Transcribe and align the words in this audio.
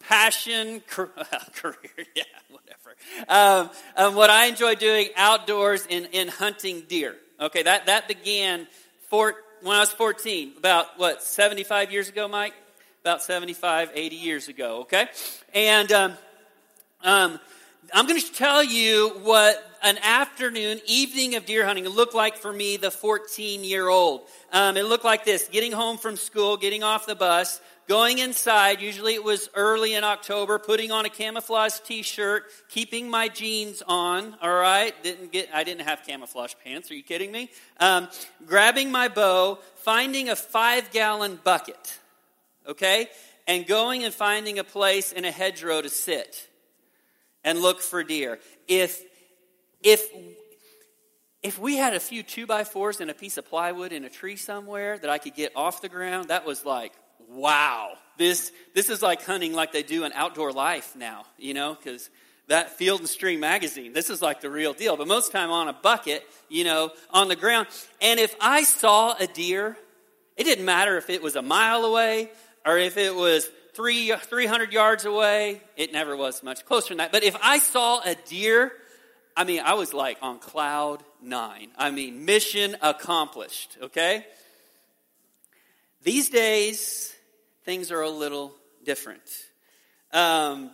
passion 0.00 0.80
career. 0.88 1.12
yeah, 2.16 2.24
whatever. 2.50 2.96
Um, 3.28 3.70
um, 3.96 4.14
what 4.16 4.30
I 4.30 4.46
enjoy 4.46 4.74
doing 4.74 5.10
outdoors 5.16 5.86
in, 5.86 6.06
in 6.06 6.26
hunting 6.26 6.82
deer. 6.88 7.14
Okay, 7.40 7.62
that, 7.62 7.86
that 7.86 8.08
began 8.08 8.66
for, 9.08 9.36
when 9.62 9.76
I 9.76 9.80
was 9.80 9.92
14, 9.92 10.54
about 10.58 10.98
what, 10.98 11.22
75 11.22 11.92
years 11.92 12.08
ago, 12.08 12.26
Mike? 12.26 12.54
About 13.02 13.22
75, 13.22 13.92
80 13.94 14.16
years 14.16 14.48
ago, 14.48 14.80
okay? 14.80 15.06
And 15.54 15.92
um, 15.92 16.14
um, 17.04 17.38
I'm 17.92 18.06
going 18.06 18.20
to 18.20 18.32
tell 18.32 18.62
you 18.62 19.08
what 19.22 19.60
an 19.82 19.98
afternoon, 19.98 20.80
evening 20.86 21.34
of 21.34 21.44
deer 21.46 21.66
hunting 21.66 21.88
looked 21.88 22.14
like 22.14 22.36
for 22.36 22.52
me, 22.52 22.76
the 22.76 22.92
14 22.92 23.64
year 23.64 23.88
old. 23.88 24.22
Um, 24.52 24.76
it 24.76 24.84
looked 24.84 25.04
like 25.04 25.24
this 25.24 25.48
getting 25.48 25.72
home 25.72 25.98
from 25.98 26.16
school, 26.16 26.56
getting 26.56 26.84
off 26.84 27.06
the 27.06 27.16
bus, 27.16 27.60
going 27.88 28.18
inside. 28.18 28.80
Usually 28.80 29.14
it 29.14 29.24
was 29.24 29.48
early 29.54 29.94
in 29.94 30.04
October, 30.04 30.60
putting 30.60 30.92
on 30.92 31.06
a 31.06 31.08
camouflage 31.08 31.80
t 31.80 32.02
shirt, 32.02 32.44
keeping 32.68 33.10
my 33.10 33.26
jeans 33.26 33.82
on, 33.84 34.36
all 34.40 34.54
right? 34.54 34.94
Didn't 35.02 35.32
get, 35.32 35.48
I 35.52 35.64
didn't 35.64 35.82
have 35.82 36.04
camouflage 36.06 36.54
pants. 36.62 36.88
Are 36.92 36.94
you 36.94 37.02
kidding 37.02 37.32
me? 37.32 37.50
Um, 37.80 38.06
grabbing 38.46 38.92
my 38.92 39.08
bow, 39.08 39.58
finding 39.74 40.28
a 40.28 40.36
five 40.36 40.92
gallon 40.92 41.40
bucket, 41.42 41.98
okay? 42.68 43.08
And 43.48 43.66
going 43.66 44.04
and 44.04 44.14
finding 44.14 44.60
a 44.60 44.64
place 44.64 45.10
in 45.10 45.24
a 45.24 45.32
hedgerow 45.32 45.82
to 45.82 45.88
sit 45.88 46.48
and 47.44 47.58
look 47.58 47.80
for 47.80 48.02
deer. 48.02 48.38
If 48.68 49.02
if 49.82 50.02
if 51.42 51.58
we 51.58 51.76
had 51.76 51.94
a 51.94 52.00
few 52.00 52.22
two 52.22 52.46
by 52.46 52.64
fours 52.64 53.00
and 53.00 53.10
a 53.10 53.14
piece 53.14 53.36
of 53.36 53.48
plywood 53.48 53.92
in 53.92 54.04
a 54.04 54.10
tree 54.10 54.36
somewhere 54.36 54.98
that 54.98 55.10
I 55.10 55.18
could 55.18 55.34
get 55.34 55.52
off 55.56 55.82
the 55.82 55.88
ground, 55.88 56.28
that 56.28 56.46
was 56.46 56.64
like, 56.64 56.92
wow. 57.28 57.92
This 58.18 58.52
this 58.74 58.90
is 58.90 59.02
like 59.02 59.24
hunting 59.24 59.52
like 59.52 59.72
they 59.72 59.82
do 59.82 60.04
in 60.04 60.12
outdoor 60.12 60.52
life 60.52 60.94
now, 60.94 61.24
you 61.38 61.54
know, 61.54 61.74
because 61.74 62.10
that 62.48 62.70
Field 62.70 63.00
and 63.00 63.08
Stream 63.08 63.40
magazine, 63.40 63.92
this 63.92 64.10
is 64.10 64.20
like 64.20 64.40
the 64.40 64.50
real 64.50 64.72
deal. 64.72 64.96
But 64.96 65.08
most 65.08 65.32
time 65.32 65.50
on 65.50 65.68
a 65.68 65.72
bucket, 65.72 66.22
you 66.48 66.64
know, 66.64 66.90
on 67.10 67.28
the 67.28 67.36
ground. 67.36 67.68
And 68.00 68.20
if 68.20 68.36
I 68.40 68.62
saw 68.64 69.14
a 69.18 69.26
deer, 69.26 69.76
it 70.36 70.44
didn't 70.44 70.64
matter 70.64 70.96
if 70.96 71.08
it 71.08 71.22
was 71.22 71.36
a 71.36 71.42
mile 71.42 71.84
away 71.84 72.30
or 72.66 72.78
if 72.78 72.96
it 72.96 73.14
was 73.14 73.48
three, 73.74 74.12
300 74.14 74.72
yards 74.72 75.04
away. 75.04 75.62
It 75.76 75.92
never 75.92 76.16
was 76.16 76.42
much 76.42 76.64
closer 76.64 76.88
than 76.88 76.98
that. 76.98 77.12
But 77.12 77.24
if 77.24 77.36
I 77.42 77.58
saw 77.58 78.00
a 78.00 78.14
deer, 78.14 78.72
I 79.36 79.44
mean, 79.44 79.60
I 79.64 79.74
was 79.74 79.94
like 79.94 80.18
on 80.22 80.38
cloud 80.38 81.02
nine. 81.22 81.68
I 81.76 81.90
mean, 81.90 82.24
mission 82.24 82.76
accomplished, 82.82 83.78
okay? 83.82 84.26
These 86.02 86.30
days, 86.30 87.14
things 87.64 87.90
are 87.90 88.02
a 88.02 88.10
little 88.10 88.52
different. 88.84 89.22
Um, 90.12 90.70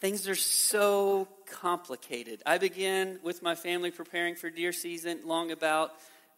things 0.00 0.28
are 0.28 0.34
so 0.34 1.28
complicated. 1.46 2.42
I 2.44 2.58
began 2.58 3.18
with 3.22 3.42
my 3.42 3.54
family 3.54 3.90
preparing 3.90 4.34
for 4.34 4.50
deer 4.50 4.72
season 4.72 5.20
long 5.24 5.52
about. 5.52 5.92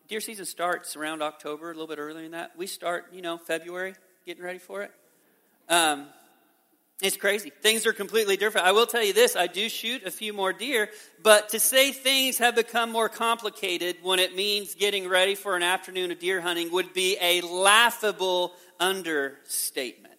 Deer 0.06 0.20
season 0.20 0.44
starts 0.44 0.96
around 0.96 1.22
October, 1.22 1.70
a 1.70 1.72
little 1.72 1.86
bit 1.86 1.98
earlier 1.98 2.22
than 2.22 2.32
that. 2.32 2.52
We 2.56 2.66
start, 2.66 3.06
you 3.12 3.22
know, 3.22 3.38
February, 3.38 3.94
getting 4.26 4.44
ready 4.44 4.58
for 4.58 4.82
it. 4.82 4.92
Um, 5.68 6.06
it's 7.02 7.16
crazy. 7.16 7.50
Things 7.50 7.86
are 7.86 7.92
completely 7.92 8.36
different. 8.36 8.66
I 8.66 8.72
will 8.72 8.86
tell 8.86 9.02
you 9.02 9.12
this 9.12 9.36
I 9.36 9.46
do 9.46 9.68
shoot 9.68 10.04
a 10.04 10.10
few 10.10 10.32
more 10.32 10.52
deer, 10.52 10.88
but 11.22 11.50
to 11.50 11.60
say 11.60 11.92
things 11.92 12.38
have 12.38 12.54
become 12.54 12.90
more 12.90 13.08
complicated 13.08 13.96
when 14.02 14.18
it 14.20 14.36
means 14.36 14.74
getting 14.74 15.08
ready 15.08 15.34
for 15.34 15.56
an 15.56 15.62
afternoon 15.62 16.12
of 16.12 16.18
deer 16.18 16.40
hunting 16.40 16.70
would 16.72 16.94
be 16.94 17.16
a 17.20 17.40
laughable 17.42 18.52
understatement. 18.78 20.12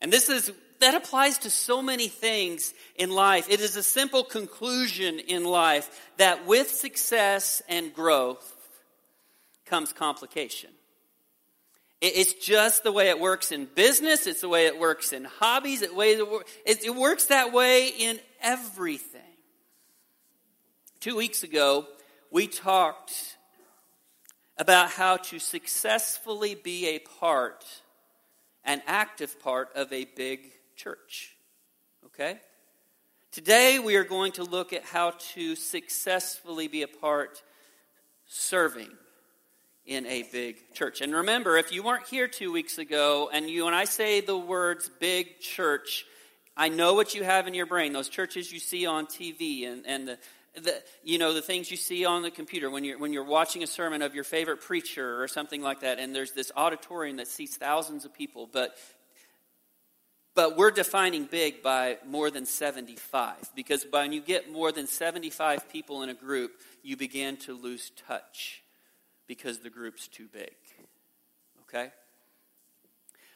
And 0.00 0.12
this 0.12 0.28
is 0.28 0.52
that 0.80 0.94
applies 0.94 1.38
to 1.38 1.50
so 1.50 1.80
many 1.80 2.08
things 2.08 2.74
in 2.96 3.10
life. 3.10 3.48
It 3.48 3.60
is 3.60 3.74
a 3.76 3.82
simple 3.82 4.22
conclusion 4.22 5.18
in 5.18 5.44
life 5.44 6.10
that 6.18 6.46
with 6.46 6.70
success 6.70 7.62
and 7.70 7.94
growth 7.94 8.54
comes 9.64 9.94
complication. 9.94 10.70
It's 12.06 12.34
just 12.34 12.82
the 12.82 12.92
way 12.92 13.08
it 13.08 13.18
works 13.18 13.50
in 13.50 13.64
business. 13.64 14.26
It's 14.26 14.42
the 14.42 14.48
way 14.48 14.66
it 14.66 14.78
works 14.78 15.14
in 15.14 15.24
hobbies. 15.24 15.80
It, 15.80 15.90
it 16.66 16.94
works 16.94 17.26
that 17.26 17.50
way 17.50 17.88
in 17.88 18.20
everything. 18.42 19.22
Two 21.00 21.16
weeks 21.16 21.44
ago, 21.44 21.86
we 22.30 22.46
talked 22.46 23.38
about 24.58 24.90
how 24.90 25.16
to 25.16 25.38
successfully 25.38 26.54
be 26.54 26.88
a 26.88 26.98
part, 26.98 27.64
an 28.66 28.82
active 28.86 29.40
part 29.40 29.70
of 29.74 29.90
a 29.90 30.04
big 30.04 30.52
church. 30.76 31.34
Okay? 32.04 32.38
Today, 33.32 33.78
we 33.78 33.96
are 33.96 34.04
going 34.04 34.32
to 34.32 34.44
look 34.44 34.74
at 34.74 34.84
how 34.84 35.14
to 35.32 35.56
successfully 35.56 36.68
be 36.68 36.82
a 36.82 36.88
part 36.88 37.42
serving 38.26 38.90
in 39.86 40.06
a 40.06 40.22
big 40.22 40.72
church. 40.72 41.00
And 41.00 41.14
remember, 41.14 41.56
if 41.56 41.72
you 41.72 41.82
weren't 41.82 42.06
here 42.06 42.28
two 42.28 42.52
weeks 42.52 42.78
ago, 42.78 43.30
and 43.32 43.48
you 43.48 43.66
and 43.66 43.74
I 43.74 43.84
say 43.84 44.20
the 44.20 44.36
words 44.36 44.90
big 44.98 45.40
church, 45.40 46.06
I 46.56 46.68
know 46.68 46.94
what 46.94 47.14
you 47.14 47.24
have 47.24 47.46
in 47.46 47.54
your 47.54 47.66
brain. 47.66 47.92
Those 47.92 48.08
churches 48.08 48.52
you 48.52 48.60
see 48.60 48.86
on 48.86 49.06
TV 49.06 49.70
and, 49.70 49.84
and 49.86 50.08
the, 50.08 50.18
the, 50.60 50.82
you 51.02 51.18
know 51.18 51.34
the 51.34 51.42
things 51.42 51.70
you 51.70 51.76
see 51.76 52.04
on 52.04 52.22
the 52.22 52.30
computer 52.30 52.70
when 52.70 52.84
you're 52.84 52.98
when 52.98 53.12
you're 53.12 53.24
watching 53.24 53.62
a 53.62 53.66
sermon 53.66 54.02
of 54.02 54.14
your 54.14 54.24
favorite 54.24 54.60
preacher 54.60 55.20
or 55.20 55.26
something 55.26 55.60
like 55.60 55.80
that 55.80 55.98
and 55.98 56.14
there's 56.14 56.32
this 56.32 56.52
auditorium 56.56 57.16
that 57.16 57.26
seats 57.26 57.56
thousands 57.56 58.04
of 58.04 58.14
people 58.14 58.48
but 58.52 58.76
but 60.36 60.56
we're 60.56 60.70
defining 60.70 61.26
big 61.26 61.60
by 61.62 61.98
more 62.06 62.30
than 62.30 62.46
75 62.46 63.50
because 63.56 63.84
when 63.90 64.12
you 64.12 64.20
get 64.20 64.52
more 64.52 64.70
than 64.70 64.86
75 64.86 65.68
people 65.68 66.04
in 66.04 66.08
a 66.08 66.14
group 66.14 66.52
you 66.84 66.96
begin 66.96 67.36
to 67.38 67.52
lose 67.52 67.90
touch 68.06 68.63
because 69.26 69.58
the 69.58 69.70
group's 69.70 70.08
too 70.08 70.28
big. 70.32 70.54
Okay? 71.62 71.90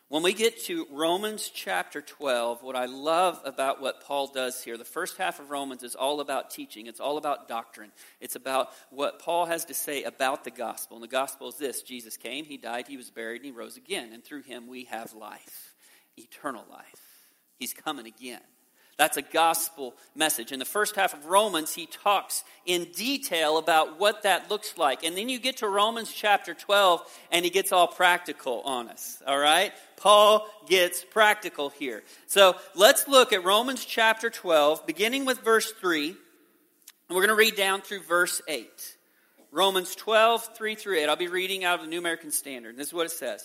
When 0.08 0.22
we 0.22 0.32
get 0.32 0.64
to 0.64 0.86
Romans 0.90 1.50
chapter 1.52 2.00
12, 2.00 2.62
what 2.62 2.74
I 2.74 2.86
love 2.86 3.42
about 3.44 3.82
what 3.82 4.02
Paul 4.02 4.28
does 4.28 4.62
here, 4.62 4.78
the 4.78 4.84
first 4.84 5.18
half 5.18 5.38
of 5.38 5.50
Romans 5.50 5.82
is 5.82 5.94
all 5.94 6.20
about 6.20 6.50
teaching. 6.50 6.86
It's 6.86 7.00
all 7.00 7.18
about 7.18 7.46
doctrine. 7.46 7.92
It's 8.18 8.34
about 8.34 8.70
what 8.88 9.18
Paul 9.18 9.44
has 9.44 9.66
to 9.66 9.74
say 9.74 10.04
about 10.04 10.44
the 10.44 10.50
gospel. 10.50 10.96
And 10.96 11.04
the 11.04 11.08
gospel 11.08 11.48
is 11.48 11.56
this 11.56 11.82
Jesus 11.82 12.16
came, 12.16 12.46
he 12.46 12.56
died, 12.56 12.88
he 12.88 12.96
was 12.96 13.10
buried, 13.10 13.42
and 13.42 13.44
he 13.44 13.50
rose 13.50 13.76
again. 13.76 14.14
And 14.14 14.24
through 14.24 14.44
him 14.44 14.66
we 14.66 14.84
have 14.84 15.12
life, 15.12 15.74
eternal 16.16 16.64
life. 16.70 17.26
He's 17.58 17.74
coming 17.74 18.06
again. 18.06 18.40
That's 18.98 19.16
a 19.16 19.22
gospel 19.22 19.94
message. 20.16 20.50
In 20.50 20.58
the 20.58 20.64
first 20.64 20.96
half 20.96 21.14
of 21.14 21.26
Romans, 21.26 21.72
he 21.72 21.86
talks 21.86 22.42
in 22.66 22.86
detail 22.96 23.56
about 23.56 24.00
what 24.00 24.24
that 24.24 24.50
looks 24.50 24.76
like. 24.76 25.04
And 25.04 25.16
then 25.16 25.28
you 25.28 25.38
get 25.38 25.58
to 25.58 25.68
Romans 25.68 26.12
chapter 26.12 26.52
12, 26.52 27.00
and 27.30 27.44
he 27.44 27.50
gets 27.50 27.70
all 27.70 27.86
practical 27.86 28.60
on 28.62 28.88
us. 28.88 29.22
All 29.24 29.38
right? 29.38 29.72
Paul 29.96 30.48
gets 30.66 31.04
practical 31.04 31.70
here. 31.70 32.02
So 32.26 32.56
let's 32.74 33.06
look 33.06 33.32
at 33.32 33.44
Romans 33.44 33.84
chapter 33.84 34.30
12, 34.30 34.84
beginning 34.84 35.24
with 35.24 35.44
verse 35.44 35.70
3. 35.80 36.08
And 36.08 36.16
we're 37.10 37.24
going 37.24 37.28
to 37.28 37.36
read 37.36 37.54
down 37.54 37.82
through 37.82 38.02
verse 38.02 38.42
8. 38.48 38.68
Romans 39.52 39.94
12, 39.94 40.56
3 40.56 40.74
through 40.74 40.98
8. 40.98 41.08
I'll 41.08 41.16
be 41.16 41.28
reading 41.28 41.62
out 41.62 41.78
of 41.78 41.84
the 41.84 41.90
New 41.90 42.00
American 42.00 42.32
Standard. 42.32 42.76
This 42.76 42.88
is 42.88 42.94
what 42.94 43.06
it 43.06 43.12
says. 43.12 43.44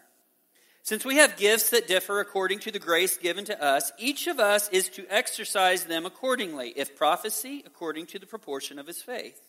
Since 0.83 1.05
we 1.05 1.17
have 1.17 1.37
gifts 1.37 1.69
that 1.69 1.87
differ 1.87 2.19
according 2.19 2.59
to 2.59 2.71
the 2.71 2.79
grace 2.79 3.17
given 3.17 3.45
to 3.45 3.63
us, 3.63 3.91
each 3.99 4.27
of 4.27 4.39
us 4.39 4.67
is 4.69 4.89
to 4.89 5.05
exercise 5.09 5.85
them 5.85 6.05
accordingly. 6.05 6.73
If 6.75 6.95
prophecy, 6.95 7.63
according 7.65 8.07
to 8.07 8.19
the 8.19 8.25
proportion 8.25 8.79
of 8.79 8.87
his 8.87 9.01
faith. 9.01 9.39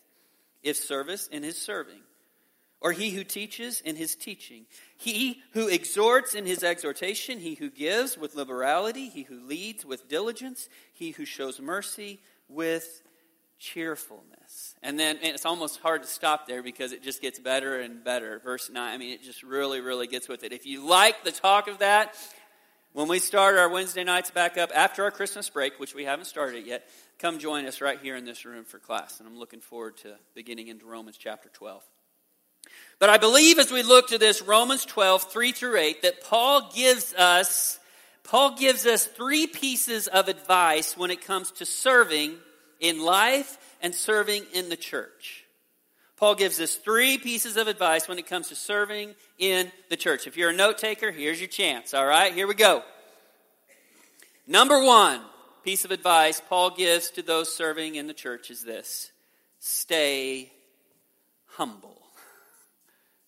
If 0.63 0.77
service, 0.77 1.27
in 1.29 1.43
his 1.43 1.57
serving. 1.61 2.01
Or 2.81 2.93
he 2.93 3.11
who 3.11 3.25
teaches, 3.25 3.81
in 3.81 3.97
his 3.97 4.15
teaching. 4.15 4.67
He 4.97 5.43
who 5.53 5.69
exhorts, 5.69 6.35
in 6.35 6.45
his 6.45 6.63
exhortation. 6.63 7.39
He 7.39 7.55
who 7.55 7.71
gives, 7.71 8.19
with 8.19 8.35
liberality. 8.35 9.09
He 9.09 9.23
who 9.23 9.41
leads, 9.41 9.87
with 9.87 10.09
diligence. 10.09 10.69
He 10.93 11.13
who 11.13 11.25
shows 11.25 11.61
mercy, 11.61 12.21
with 12.49 13.02
cheerfulness. 13.63 14.75
And 14.83 14.99
then 14.99 15.17
and 15.23 15.35
it's 15.35 15.47
almost 15.47 15.81
hard 15.81 16.03
to 16.03 16.09
stop 16.09 16.49
there 16.49 16.63
because 16.63 16.93
it 16.93 17.03
just 17.03 17.23
gets 17.23 17.39
better 17.39 17.81
and 17.81 18.03
better. 18.03 18.41
Verse 18.41 18.69
9, 18.69 18.77
I 18.77 18.99
mean, 18.99 19.13
it 19.13 19.23
just 19.23 19.43
really, 19.45 19.81
really 19.81 20.09
gets 20.09 20.29
with 20.29 20.43
it. 20.43 20.53
If 20.53 20.67
you 20.67 20.85
like 20.87 21.23
the 21.23 21.31
talk 21.31 21.69
of 21.69 21.79
that, 21.79 22.15
when 22.93 23.07
we 23.09 23.21
start 23.21 23.57
our 23.57 23.71
Wednesday 23.71 24.03
nights 24.03 24.31
back 24.33 24.59
up 24.59 24.71
after 24.75 25.05
our 25.05 25.13
Christmas 25.13 25.49
break, 25.49 25.79
which 25.79 25.95
we 25.95 26.05
haven't 26.05 26.25
started 26.25 26.67
yet, 26.67 26.89
come 27.21 27.39
join 27.39 27.65
us 27.67 27.81
right 27.81 27.99
here 28.03 28.17
in 28.17 28.25
this 28.25 28.45
room 28.45 28.65
for 28.65 28.81
class. 28.81 29.21
And 29.21 29.29
I'm 29.29 29.39
looking 29.39 29.61
forward 29.61 29.97
to 29.99 30.17
beginning 30.35 30.67
into 30.67 30.85
Romans 30.85 31.17
chapter 31.17 31.49
12. 31.51 31.83
But 32.99 33.11
I 33.11 33.19
believe 33.19 33.59
as 33.59 33.71
we 33.71 33.85
look 33.85 34.09
to 34.09 34.19
this 34.19 34.43
Romans 34.43 34.85
12, 34.85 35.31
3 35.31 35.53
through 35.53 35.79
8, 35.79 36.03
that 36.03 36.23
Paul 36.25 36.71
gives 36.75 37.15
us 37.15 37.79
Paul 38.25 38.57
gives 38.57 38.87
us 38.87 39.05
three 39.05 39.49
pieces 39.49 40.07
of 40.07 40.29
advice 40.29 40.97
when 40.97 41.11
it 41.11 41.25
comes 41.25 41.51
to 41.53 41.67
serving 41.67 42.37
in 42.83 43.01
life 43.01 43.57
and 43.81 43.95
serving 43.95 44.45
in 44.53 44.69
the 44.69 44.77
church. 44.77 45.45
Paul 46.17 46.35
gives 46.35 46.61
us 46.61 46.77
three 46.77 47.17
pieces 47.17 47.57
of 47.57 47.67
advice 47.67 48.07
when 48.07 48.19
it 48.19 48.27
comes 48.27 48.49
to 48.49 48.55
serving 48.55 49.15
in 49.39 49.73
the 49.89 49.97
church. 49.97 50.27
If 50.27 50.37
you're 50.37 50.51
a 50.51 50.55
note 50.55 50.79
taker, 50.79 51.11
here's 51.11 51.41
your 51.41 51.49
chance. 51.49 51.95
All 51.95 52.07
right, 52.07 52.35
here 52.35 52.47
we 52.47 52.55
go. 52.55 52.83
Number 54.47 54.85
one 54.85 55.21
piece 55.65 55.85
of 55.85 55.91
advice 55.93 56.43
Paul 56.49 56.71
gives 56.77 57.11
to 57.13 57.23
those 57.23 57.55
serving 57.57 57.95
in 57.95 58.07
the 58.07 58.15
church 58.15 58.51
is 58.51 58.63
this 58.63 59.11
stay 59.59 60.53
humble. 61.47 62.03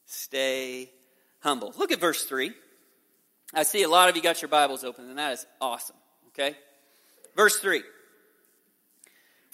Stay 0.06 0.90
humble. 1.40 1.72
Look 1.76 1.90
at 1.90 2.00
verse 2.00 2.24
3. 2.24 2.52
I 3.52 3.62
see 3.62 3.82
a 3.82 3.88
lot 3.88 4.08
of 4.08 4.16
you 4.16 4.22
got 4.22 4.42
your 4.42 4.48
Bibles 4.48 4.84
open, 4.84 5.08
and 5.08 5.18
that 5.18 5.32
is 5.32 5.46
awesome. 5.60 5.96
Okay? 6.28 6.56
Verse 7.36 7.58
3. 7.58 7.82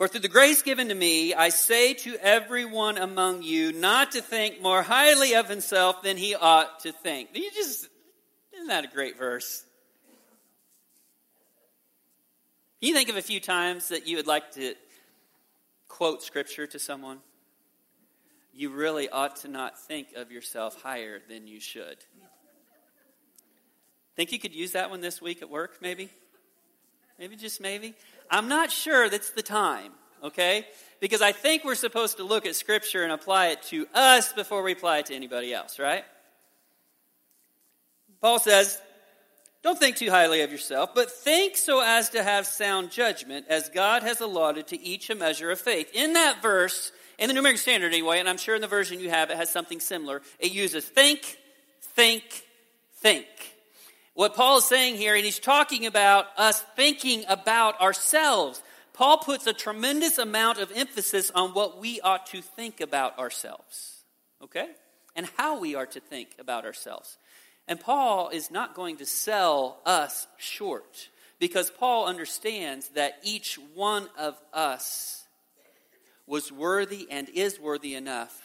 For 0.00 0.08
through 0.08 0.20
the 0.20 0.28
grace 0.28 0.62
given 0.62 0.88
to 0.88 0.94
me, 0.94 1.34
I 1.34 1.50
say 1.50 1.92
to 1.92 2.16
everyone 2.22 2.96
among 2.96 3.42
you 3.42 3.70
not 3.70 4.12
to 4.12 4.22
think 4.22 4.62
more 4.62 4.82
highly 4.82 5.34
of 5.34 5.46
himself 5.46 6.00
than 6.02 6.16
he 6.16 6.34
ought 6.34 6.80
to 6.84 6.92
think. 6.92 7.28
You 7.34 7.50
just, 7.50 7.86
isn't 8.54 8.68
that 8.68 8.84
a 8.84 8.86
great 8.86 9.18
verse? 9.18 9.62
Can 12.80 12.88
you 12.88 12.94
think 12.94 13.10
of 13.10 13.18
a 13.18 13.20
few 13.20 13.40
times 13.40 13.88
that 13.88 14.08
you 14.08 14.16
would 14.16 14.26
like 14.26 14.52
to 14.52 14.72
quote 15.86 16.22
scripture 16.22 16.66
to 16.68 16.78
someone? 16.78 17.18
You 18.54 18.70
really 18.70 19.10
ought 19.10 19.36
to 19.42 19.48
not 19.48 19.78
think 19.78 20.14
of 20.16 20.32
yourself 20.32 20.80
higher 20.80 21.20
than 21.28 21.46
you 21.46 21.60
should. 21.60 21.98
Think 24.16 24.32
you 24.32 24.38
could 24.38 24.54
use 24.54 24.72
that 24.72 24.88
one 24.88 25.02
this 25.02 25.20
week 25.20 25.42
at 25.42 25.50
work, 25.50 25.76
maybe? 25.82 26.08
Maybe 27.18 27.36
just 27.36 27.60
maybe? 27.60 27.94
I'm 28.30 28.48
not 28.48 28.70
sure 28.70 29.08
that's 29.08 29.30
the 29.30 29.42
time, 29.42 29.92
okay? 30.22 30.66
Because 31.00 31.20
I 31.20 31.32
think 31.32 31.64
we're 31.64 31.74
supposed 31.74 32.18
to 32.18 32.24
look 32.24 32.46
at 32.46 32.54
Scripture 32.54 33.02
and 33.02 33.12
apply 33.12 33.48
it 33.48 33.62
to 33.64 33.86
us 33.92 34.32
before 34.32 34.62
we 34.62 34.72
apply 34.72 34.98
it 34.98 35.06
to 35.06 35.14
anybody 35.14 35.52
else, 35.52 35.78
right? 35.78 36.04
Paul 38.20 38.38
says, 38.38 38.80
Don't 39.62 39.78
think 39.78 39.96
too 39.96 40.10
highly 40.10 40.42
of 40.42 40.52
yourself, 40.52 40.90
but 40.94 41.10
think 41.10 41.56
so 41.56 41.82
as 41.82 42.10
to 42.10 42.22
have 42.22 42.46
sound 42.46 42.92
judgment, 42.92 43.46
as 43.48 43.68
God 43.68 44.02
has 44.04 44.20
allotted 44.20 44.68
to 44.68 44.80
each 44.80 45.10
a 45.10 45.14
measure 45.14 45.50
of 45.50 45.60
faith. 45.60 45.90
In 45.92 46.12
that 46.12 46.40
verse, 46.40 46.92
in 47.18 47.28
the 47.28 47.34
New 47.34 47.40
American 47.40 47.60
Standard 47.60 47.92
anyway, 47.92 48.20
and 48.20 48.28
I'm 48.28 48.38
sure 48.38 48.54
in 48.54 48.60
the 48.60 48.68
version 48.68 49.00
you 49.00 49.10
have, 49.10 49.30
it 49.30 49.36
has 49.36 49.50
something 49.50 49.80
similar. 49.80 50.22
It 50.38 50.52
uses 50.52 50.84
think, 50.84 51.36
think, 51.80 52.22
think 52.98 53.26
what 54.20 54.34
Paul 54.34 54.58
is 54.58 54.66
saying 54.66 54.96
here, 54.96 55.14
and 55.14 55.24
he's 55.24 55.38
talking 55.38 55.86
about 55.86 56.26
us 56.36 56.60
thinking 56.76 57.24
about 57.26 57.80
ourselves. 57.80 58.60
Paul 58.92 59.16
puts 59.16 59.46
a 59.46 59.54
tremendous 59.54 60.18
amount 60.18 60.58
of 60.58 60.70
emphasis 60.76 61.30
on 61.34 61.54
what 61.54 61.80
we 61.80 62.02
ought 62.02 62.26
to 62.26 62.42
think 62.42 62.82
about 62.82 63.18
ourselves, 63.18 64.02
okay? 64.44 64.68
And 65.16 65.26
how 65.38 65.58
we 65.58 65.74
are 65.74 65.86
to 65.86 66.00
think 66.00 66.34
about 66.38 66.66
ourselves. 66.66 67.16
And 67.66 67.80
Paul 67.80 68.28
is 68.28 68.50
not 68.50 68.74
going 68.74 68.98
to 68.98 69.06
sell 69.06 69.78
us 69.86 70.26
short 70.36 71.08
because 71.38 71.70
Paul 71.70 72.06
understands 72.06 72.88
that 72.88 73.14
each 73.22 73.58
one 73.74 74.06
of 74.18 74.38
us 74.52 75.24
was 76.26 76.52
worthy 76.52 77.06
and 77.10 77.30
is 77.30 77.58
worthy 77.58 77.94
enough 77.94 78.38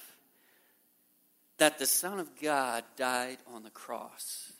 that 1.57 1.79
the 1.79 1.85
Son 1.85 2.21
of 2.21 2.29
God 2.41 2.85
died 2.95 3.39
on 3.53 3.63
the 3.63 3.69
cross 3.69 4.53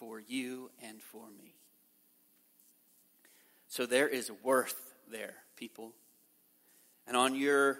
for 0.00 0.18
you 0.18 0.70
and 0.82 1.00
for 1.00 1.26
me. 1.38 1.54
So 3.68 3.86
there 3.86 4.08
is 4.08 4.32
worth 4.42 4.74
there, 5.12 5.34
people. 5.56 5.92
And 7.06 7.16
on 7.16 7.34
your 7.34 7.78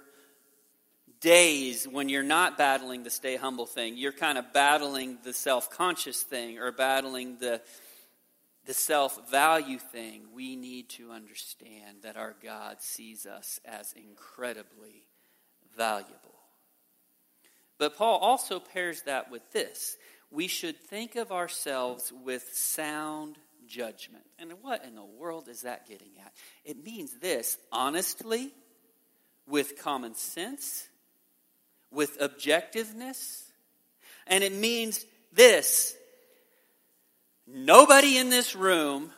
days 1.20 1.88
when 1.88 2.08
you're 2.08 2.22
not 2.22 2.58
battling 2.58 3.02
the 3.02 3.10
stay 3.10 3.36
humble 3.36 3.66
thing, 3.66 3.96
you're 3.96 4.12
kind 4.12 4.38
of 4.38 4.52
battling 4.52 5.18
the 5.24 5.32
self 5.32 5.70
conscious 5.70 6.22
thing 6.22 6.58
or 6.58 6.70
battling 6.72 7.38
the, 7.38 7.62
the 8.66 8.74
self 8.74 9.30
value 9.30 9.78
thing, 9.78 10.24
we 10.34 10.56
need 10.56 10.90
to 10.90 11.10
understand 11.10 12.02
that 12.02 12.16
our 12.16 12.36
God 12.42 12.82
sees 12.82 13.24
us 13.24 13.58
as 13.64 13.94
incredibly 13.94 15.06
valuable. 15.76 16.16
But 17.78 17.96
Paul 17.96 18.18
also 18.18 18.60
pairs 18.60 19.02
that 19.02 19.30
with 19.30 19.50
this 19.52 19.96
we 20.30 20.46
should 20.46 20.78
think 20.80 21.16
of 21.16 21.32
ourselves 21.32 22.12
with 22.24 22.50
sound 22.54 23.36
judgment. 23.66 24.24
And 24.38 24.52
what 24.62 24.84
in 24.84 24.94
the 24.94 25.04
world 25.04 25.48
is 25.48 25.62
that 25.62 25.88
getting 25.88 26.10
at? 26.24 26.32
It 26.64 26.84
means 26.84 27.18
this 27.20 27.58
honestly, 27.72 28.52
with 29.46 29.80
common 29.82 30.14
sense, 30.14 30.88
with 31.90 32.18
objectiveness, 32.20 33.42
and 34.26 34.44
it 34.44 34.52
means 34.52 35.04
this 35.32 35.96
nobody 37.46 38.16
in 38.16 38.30
this 38.30 38.54
room 38.54 39.10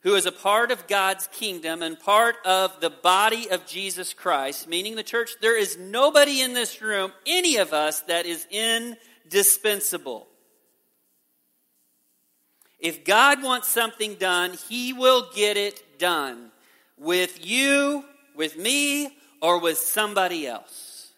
who 0.00 0.14
is 0.14 0.26
a 0.26 0.32
part 0.32 0.70
of 0.70 0.86
God's 0.86 1.26
kingdom 1.28 1.82
and 1.82 1.98
part 1.98 2.36
of 2.44 2.78
the 2.80 2.90
body 2.90 3.50
of 3.50 3.66
Jesus 3.66 4.12
Christ, 4.12 4.68
meaning 4.68 4.96
the 4.96 5.02
church, 5.02 5.30
there 5.40 5.58
is 5.58 5.78
nobody 5.78 6.42
in 6.42 6.52
this 6.52 6.82
room, 6.82 7.10
any 7.26 7.56
of 7.56 7.72
us, 7.72 8.00
that 8.02 8.26
is 8.26 8.46
indispensable. 8.50 10.28
If 12.84 13.02
God 13.02 13.42
wants 13.42 13.68
something 13.68 14.16
done, 14.16 14.58
He 14.68 14.92
will 14.92 15.30
get 15.34 15.56
it 15.56 15.98
done 15.98 16.50
with 16.98 17.44
you, 17.44 18.04
with 18.36 18.58
me, 18.58 19.16
or 19.40 19.58
with 19.58 19.78
somebody 19.78 20.46
else. 20.46 21.14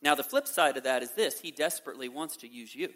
Now, 0.00 0.14
the 0.14 0.22
flip 0.22 0.46
side 0.46 0.76
of 0.76 0.84
that 0.84 1.02
is 1.02 1.10
this 1.10 1.40
He 1.40 1.50
desperately 1.50 2.08
wants 2.08 2.36
to 2.36 2.48
use 2.48 2.72
you, 2.72 2.90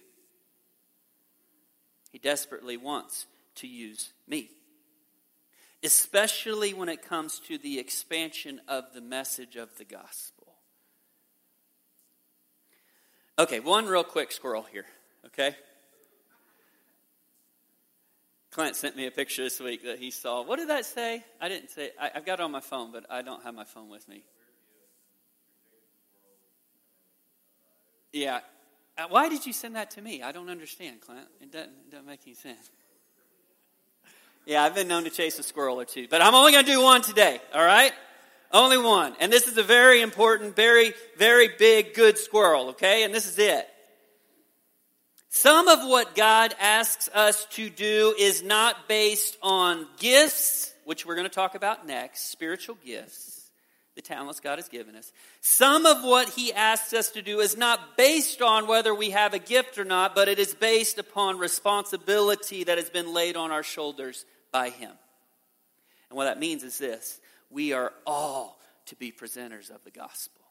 He 2.12 2.18
desperately 2.18 2.76
wants 2.76 3.26
to 3.56 3.66
use 3.66 4.12
me. 4.28 4.50
Especially 5.82 6.72
when 6.74 6.88
it 6.88 7.02
comes 7.02 7.40
to 7.40 7.58
the 7.58 7.80
expansion 7.80 8.60
of 8.68 8.84
the 8.94 9.00
message 9.00 9.56
of 9.56 9.76
the 9.78 9.84
gospel. 9.84 10.54
Okay, 13.36 13.58
one 13.58 13.86
real 13.86 14.04
quick 14.04 14.30
squirrel 14.30 14.64
here, 14.70 14.86
okay? 15.26 15.56
Clint 18.52 18.76
sent 18.76 18.96
me 18.96 19.06
a 19.06 19.10
picture 19.10 19.42
this 19.42 19.58
week 19.58 19.82
that 19.84 19.98
he 19.98 20.10
saw. 20.10 20.44
What 20.44 20.58
did 20.58 20.68
that 20.68 20.84
say? 20.84 21.24
I 21.40 21.48
didn't 21.48 21.70
say. 21.70 21.90
I, 21.98 22.10
have 22.14 22.26
got 22.26 22.38
it 22.38 22.42
on 22.42 22.52
my 22.52 22.60
phone, 22.60 22.92
but 22.92 23.06
I 23.10 23.22
don't 23.22 23.42
have 23.42 23.54
my 23.54 23.64
phone 23.64 23.88
with 23.88 24.06
me. 24.08 24.22
Yeah, 28.12 28.40
Uh, 28.98 29.06
why 29.08 29.30
did 29.30 29.46
you 29.46 29.54
send 29.54 29.74
that 29.74 29.90
to 29.92 30.02
me? 30.02 30.22
I 30.22 30.32
don't 30.32 30.50
understand, 30.50 31.00
Clint. 31.00 31.26
It 31.40 31.50
doesn't, 31.50 31.70
it 31.70 31.90
doesn't 31.90 32.06
make 32.06 32.20
any 32.26 32.34
sense. 32.34 32.70
Yeah, 34.44 34.62
I've 34.62 34.74
been 34.74 34.88
known 34.88 35.04
to 35.04 35.10
chase 35.10 35.38
a 35.38 35.42
squirrel 35.42 35.80
or 35.80 35.86
two, 35.86 36.06
but 36.08 36.20
I'm 36.20 36.34
only 36.34 36.52
going 36.52 36.66
to 36.66 36.70
do 36.70 36.82
one 36.82 37.00
today, 37.00 37.40
all 37.54 37.64
right? 37.64 37.92
Only 38.52 38.76
one. 38.76 39.14
And 39.18 39.32
this 39.32 39.48
is 39.48 39.56
a 39.56 39.62
very 39.62 40.02
important, 40.02 40.54
very, 40.54 40.92
very 41.16 41.48
big, 41.58 41.94
good 41.94 42.18
squirrel, 42.18 42.68
okay? 42.70 43.04
And 43.04 43.14
this 43.14 43.26
is 43.26 43.38
it. 43.38 43.66
Some 45.34 45.66
of 45.66 45.78
what 45.88 46.14
God 46.14 46.54
asks 46.60 47.08
us 47.14 47.46
to 47.52 47.70
do 47.70 48.14
is 48.18 48.42
not 48.42 48.86
based 48.86 49.38
on 49.42 49.86
gifts, 49.98 50.74
which 50.84 51.06
we're 51.06 51.14
going 51.14 51.26
to 51.26 51.34
talk 51.34 51.54
about 51.54 51.86
next, 51.86 52.30
spiritual 52.30 52.76
gifts, 52.84 53.50
the 53.94 54.02
talents 54.02 54.40
God 54.40 54.58
has 54.58 54.68
given 54.68 54.94
us. 54.94 55.10
Some 55.40 55.86
of 55.86 56.04
what 56.04 56.28
He 56.28 56.52
asks 56.52 56.92
us 56.92 57.12
to 57.12 57.22
do 57.22 57.40
is 57.40 57.56
not 57.56 57.96
based 57.96 58.42
on 58.42 58.66
whether 58.66 58.94
we 58.94 59.08
have 59.08 59.32
a 59.32 59.38
gift 59.38 59.78
or 59.78 59.86
not, 59.86 60.14
but 60.14 60.28
it 60.28 60.38
is 60.38 60.54
based 60.54 60.98
upon 60.98 61.38
responsibility 61.38 62.64
that 62.64 62.76
has 62.76 62.90
been 62.90 63.14
laid 63.14 63.34
on 63.34 63.50
our 63.50 63.62
shoulders 63.62 64.26
by 64.50 64.68
Him. 64.68 64.92
And 66.10 66.16
what 66.18 66.24
that 66.24 66.38
means 66.38 66.62
is 66.62 66.76
this 66.76 67.18
we 67.48 67.72
are 67.72 67.94
all 68.06 68.60
to 68.84 68.96
be 68.96 69.10
presenters 69.10 69.70
of 69.70 69.82
the 69.82 69.90
gospel. 69.90 70.42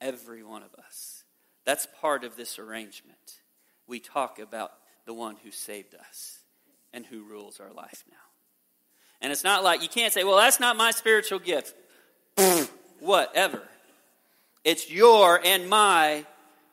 Every 0.00 0.44
one 0.44 0.62
of 0.62 0.72
us. 0.86 1.19
That's 1.70 1.86
part 2.00 2.24
of 2.24 2.36
this 2.36 2.58
arrangement. 2.58 3.38
We 3.86 4.00
talk 4.00 4.40
about 4.40 4.72
the 5.06 5.14
one 5.14 5.36
who 5.44 5.52
saved 5.52 5.94
us 5.94 6.40
and 6.92 7.06
who 7.06 7.22
rules 7.22 7.60
our 7.60 7.72
life 7.72 8.02
now. 8.10 8.16
And 9.20 9.30
it's 9.30 9.44
not 9.44 9.62
like 9.62 9.80
you 9.80 9.88
can't 9.88 10.12
say, 10.12 10.24
well, 10.24 10.36
that's 10.36 10.58
not 10.58 10.76
my 10.76 10.90
spiritual 10.90 11.38
gift. 11.38 11.76
Whatever. 12.98 13.62
It's 14.64 14.90
your 14.90 15.40
and 15.44 15.70
my, 15.70 16.26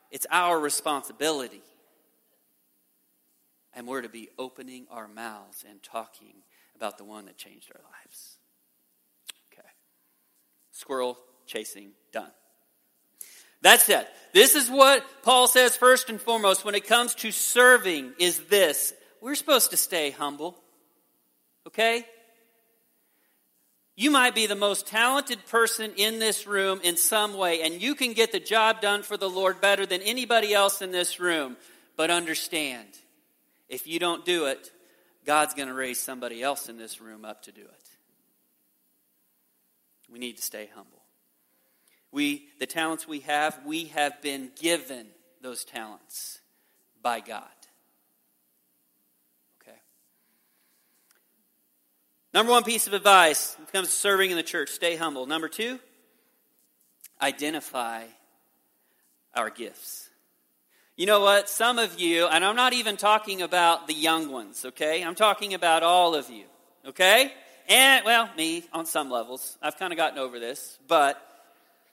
it's 0.09 0.25
our 0.31 0.59
responsibility. 0.59 1.61
And 3.75 3.85
we're 3.85 4.01
to 4.01 4.09
be 4.09 4.29
opening 4.39 4.87
our 4.89 5.07
mouths 5.07 5.63
and 5.69 5.83
talking 5.83 6.33
about 6.75 6.97
the 6.97 7.03
one 7.03 7.25
that 7.25 7.37
changed 7.37 7.71
our 7.71 7.81
lives. 7.83 8.37
Okay. 9.53 9.69
Squirrel 10.71 11.19
chasing 11.45 11.91
done. 12.11 12.31
That's 13.61 13.89
it. 13.89 14.07
This 14.33 14.55
is 14.55 14.69
what 14.69 15.03
Paul 15.23 15.47
says 15.47 15.75
first 15.75 16.09
and 16.09 16.21
foremost 16.21 16.63
when 16.63 16.75
it 16.75 16.87
comes 16.87 17.15
to 17.15 17.31
serving 17.31 18.13
is 18.19 18.39
this. 18.47 18.93
We're 19.21 19.35
supposed 19.35 19.71
to 19.71 19.77
stay 19.77 20.11
humble. 20.11 20.55
Okay? 21.65 22.05
You 23.95 24.11
might 24.11 24.35
be 24.35 24.45
the 24.45 24.55
most 24.55 24.85
talented 24.85 25.43
person 25.47 25.91
in 25.97 26.19
this 26.19 26.45
room 26.45 26.79
in 26.83 26.97
some 26.97 27.35
way, 27.35 27.63
and 27.63 27.81
you 27.81 27.95
can 27.95 28.13
get 28.13 28.31
the 28.31 28.39
job 28.39 28.79
done 28.79 29.01
for 29.01 29.17
the 29.17 29.29
Lord 29.29 29.59
better 29.59 29.87
than 29.87 30.03
anybody 30.03 30.53
else 30.53 30.83
in 30.83 30.91
this 30.91 31.19
room. 31.19 31.57
But 31.95 32.11
understand, 32.11 32.87
if 33.69 33.87
you 33.87 33.97
don't 33.97 34.23
do 34.23 34.45
it, 34.45 34.71
God's 35.25 35.55
going 35.55 35.67
to 35.67 35.73
raise 35.73 35.99
somebody 35.99 36.43
else 36.43 36.69
in 36.69 36.77
this 36.77 37.01
room 37.01 37.25
up 37.25 37.41
to 37.43 37.51
do 37.51 37.61
it. 37.61 37.89
We 40.09 40.19
need 40.19 40.37
to 40.37 40.43
stay 40.43 40.69
humble. 40.73 40.96
We, 42.11 42.47
the 42.59 42.65
talents 42.65 43.07
we 43.07 43.19
have, 43.21 43.59
we 43.65 43.85
have 43.85 44.21
been 44.21 44.51
given 44.59 45.07
those 45.41 45.63
talents 45.63 46.39
by 47.01 47.19
God. 47.19 47.43
Okay. 49.61 49.77
Number 52.33 52.51
one 52.51 52.63
piece 52.63 52.87
of 52.87 52.93
advice 52.93 53.55
when 53.57 53.67
it 53.67 53.71
comes 53.71 53.89
to 53.89 53.93
serving 53.93 54.31
in 54.31 54.37
the 54.37 54.43
church 54.43 54.69
stay 54.69 54.95
humble. 54.95 55.25
Number 55.25 55.49
two, 55.49 55.79
identify 57.21 58.03
our 59.35 59.49
gifts. 59.49 60.09
You 60.95 61.05
know 61.05 61.21
what? 61.21 61.47
Some 61.47 61.77
of 61.77 61.99
you, 61.99 62.25
and 62.25 62.43
I'm 62.43 62.55
not 62.55 62.73
even 62.73 62.97
talking 62.97 63.43
about 63.43 63.87
the 63.87 63.93
young 63.93 64.31
ones, 64.31 64.65
okay? 64.65 65.03
I'm 65.03 65.13
talking 65.13 65.53
about 65.53 65.83
all 65.83 66.15
of 66.15 66.29
you, 66.31 66.45
okay? 66.87 67.31
And, 67.69 68.03
well, 68.03 68.29
me 68.35 68.63
on 68.73 68.85
some 68.87 69.11
levels. 69.11 69.57
I've 69.61 69.77
kind 69.77 69.93
of 69.93 69.97
gotten 69.97 70.17
over 70.17 70.39
this, 70.39 70.79
but 70.87 71.21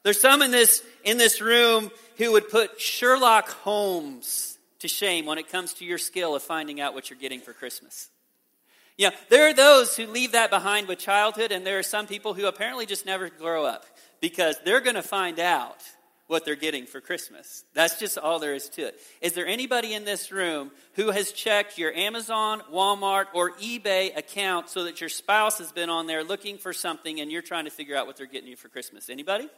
there's 0.04 0.20
some 0.20 0.42
in 0.42 0.50
this, 0.50 0.82
in 1.02 1.18
this 1.18 1.40
room 1.40 1.90
who 2.18 2.32
would 2.32 2.49
put 2.49 2.80
Sherlock 2.80 3.49
Holmes 3.49 4.58
to 4.78 4.88
shame 4.88 5.26
when 5.26 5.38
it 5.38 5.50
comes 5.50 5.75
to 5.75 5.84
your 5.84 5.99
skill 5.99 6.34
of 6.34 6.42
finding 6.42 6.80
out 6.80 6.94
what 6.94 7.11
you're 7.11 7.18
getting 7.18 7.40
for 7.40 7.52
Christmas. 7.52 8.11
Yeah, 8.96 9.11
there 9.28 9.49
are 9.49 9.54
those 9.54 9.96
who 9.96 10.06
leave 10.06 10.32
that 10.32 10.50
behind 10.50 10.87
with 10.87 10.99
childhood, 10.99 11.50
and 11.50 11.66
there 11.66 11.78
are 11.78 11.82
some 11.82 12.06
people 12.06 12.34
who 12.34 12.46
apparently 12.46 12.87
just 12.87 13.06
never 13.06 13.28
grow 13.28 13.64
up 13.64 13.84
because 14.20 14.56
they're 14.64 14.80
going 14.80 14.94
to 14.94 15.02
find 15.02 15.40
out 15.40 15.78
what 16.26 16.44
they're 16.44 16.54
getting 16.54 16.87
for 16.87 17.00
Christmas. 17.00 17.64
That's 17.75 17.99
just 17.99 18.16
all 18.16 18.38
there 18.38 18.54
is 18.54 18.68
to 18.70 18.82
it. 18.82 19.00
Is 19.20 19.32
there 19.32 19.46
anybody 19.46 19.94
in 19.94 20.04
this 20.04 20.30
room 20.30 20.70
who 20.94 21.11
has 21.11 21.32
checked 21.32 21.76
your 21.76 21.92
Amazon, 21.92 22.62
Walmart, 22.73 23.26
or 23.34 23.52
eBay 23.52 24.16
account 24.16 24.70
so 24.70 24.84
that 24.84 25.00
your 25.00 25.11
spouse 25.11 25.58
has 25.58 25.73
been 25.73 25.90
on 25.90 26.06
there 26.06 26.25
looking 26.25 26.56
for 26.56 26.73
something 26.73 27.20
and 27.20 27.30
you're 27.30 27.42
trying 27.42 27.64
to 27.64 27.70
figure 27.70 27.96
out 27.96 28.06
what 28.06 28.16
they're 28.16 28.26
getting 28.26 28.49
you 28.49 28.56
for 28.56 28.68
Christmas? 28.68 29.11
Anybody? 29.11 29.49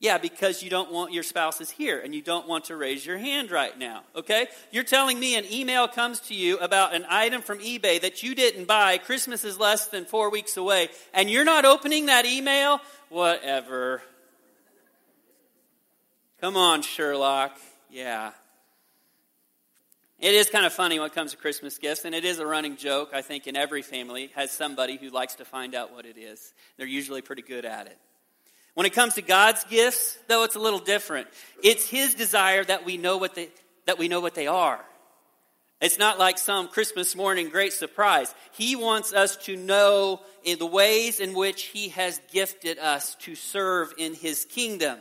Yeah, 0.00 0.18
because 0.18 0.62
you 0.62 0.70
don't 0.70 0.92
want 0.92 1.12
your 1.12 1.24
spouse 1.24 1.60
is 1.60 1.70
here 1.70 2.00
and 2.00 2.14
you 2.14 2.22
don't 2.22 2.46
want 2.46 2.66
to 2.66 2.76
raise 2.76 3.04
your 3.04 3.18
hand 3.18 3.50
right 3.50 3.76
now. 3.76 4.04
Okay? 4.14 4.46
You're 4.70 4.84
telling 4.84 5.18
me 5.18 5.36
an 5.36 5.44
email 5.50 5.88
comes 5.88 6.20
to 6.20 6.34
you 6.34 6.56
about 6.58 6.94
an 6.94 7.04
item 7.08 7.42
from 7.42 7.58
eBay 7.58 8.00
that 8.02 8.22
you 8.22 8.36
didn't 8.36 8.66
buy. 8.66 8.98
Christmas 8.98 9.42
is 9.44 9.58
less 9.58 9.88
than 9.88 10.04
four 10.04 10.30
weeks 10.30 10.56
away, 10.56 10.88
and 11.12 11.28
you're 11.28 11.44
not 11.44 11.64
opening 11.64 12.06
that 12.06 12.26
email? 12.26 12.80
Whatever. 13.08 14.00
Come 16.40 16.56
on, 16.56 16.82
Sherlock. 16.82 17.58
Yeah. 17.90 18.30
It 20.20 20.34
is 20.34 20.48
kind 20.48 20.64
of 20.64 20.72
funny 20.72 21.00
when 21.00 21.08
it 21.08 21.14
comes 21.14 21.32
to 21.32 21.36
Christmas 21.36 21.76
gifts, 21.78 22.04
and 22.04 22.14
it 22.14 22.24
is 22.24 22.38
a 22.38 22.46
running 22.46 22.76
joke, 22.76 23.10
I 23.12 23.22
think, 23.22 23.48
in 23.48 23.56
every 23.56 23.82
family 23.82 24.30
has 24.36 24.52
somebody 24.52 24.96
who 24.96 25.10
likes 25.10 25.36
to 25.36 25.44
find 25.44 25.74
out 25.74 25.92
what 25.92 26.06
it 26.06 26.16
is. 26.16 26.54
They're 26.76 26.86
usually 26.86 27.22
pretty 27.22 27.42
good 27.42 27.64
at 27.64 27.88
it. 27.88 27.98
When 28.78 28.86
it 28.86 28.92
comes 28.92 29.14
to 29.14 29.22
God's 29.22 29.64
gifts, 29.64 30.16
though, 30.28 30.44
it's 30.44 30.54
a 30.54 30.60
little 30.60 30.78
different. 30.78 31.26
It's 31.64 31.88
His 31.88 32.14
desire 32.14 32.62
that 32.62 32.84
we 32.84 32.96
know 32.96 33.16
what 33.16 33.34
they, 33.34 33.48
that 33.86 33.98
we 33.98 34.06
know 34.06 34.20
what 34.20 34.36
they 34.36 34.46
are. 34.46 34.78
It's 35.80 35.98
not 35.98 36.20
like 36.20 36.38
some 36.38 36.68
Christmas 36.68 37.16
morning 37.16 37.48
great 37.48 37.72
surprise. 37.72 38.32
He 38.52 38.76
wants 38.76 39.12
us 39.12 39.36
to 39.46 39.56
know 39.56 40.20
the 40.44 40.64
ways 40.64 41.18
in 41.18 41.34
which 41.34 41.64
He 41.64 41.88
has 41.88 42.20
gifted 42.30 42.78
us 42.78 43.16
to 43.22 43.34
serve 43.34 43.92
in 43.98 44.14
His 44.14 44.44
kingdom. 44.44 45.00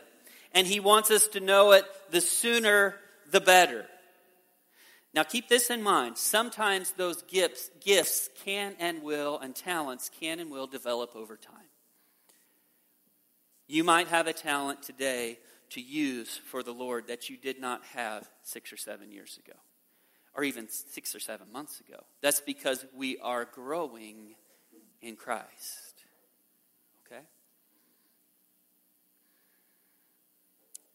And 0.54 0.66
He 0.66 0.80
wants 0.80 1.12
us 1.12 1.28
to 1.28 1.40
know 1.40 1.74
it 1.74 1.86
the 2.10 2.22
sooner 2.22 2.96
the 3.30 3.42
better. 3.42 3.86
Now 5.14 5.22
keep 5.22 5.50
this 5.50 5.70
in 5.70 5.84
mind. 5.84 6.18
Sometimes 6.18 6.94
those 6.94 7.22
gifts, 7.22 7.70
gifts 7.86 8.32
can 8.44 8.74
and 8.80 9.04
will, 9.04 9.38
and 9.38 9.56
talents 9.56 10.10
can 10.20 10.40
and 10.40 10.50
will 10.50 10.66
develop 10.66 11.16
over 11.16 11.38
time. 11.38 11.67
You 13.68 13.84
might 13.84 14.08
have 14.08 14.28
a 14.28 14.34
talent 14.34 14.82
today 14.82 15.40
to 15.72 15.82
use 15.82 16.38
for 16.38 16.64
the 16.64 16.74
Lord 16.74 17.08
that 17.08 17.30
you 17.30 17.36
did 17.36 17.60
not 17.60 17.84
have 17.94 18.30
six 18.42 18.72
or 18.72 18.78
seven 18.78 19.12
years 19.12 19.38
ago, 19.46 19.58
or 20.34 20.44
even 20.44 20.70
six 20.70 21.14
or 21.14 21.20
seven 21.20 21.52
months 21.52 21.82
ago. 21.82 22.04
That's 22.22 22.40
because 22.40 22.86
we 22.96 23.18
are 23.20 23.44
growing 23.44 24.36
in 25.02 25.18
Christ. 25.18 26.06
Okay? 27.06 27.22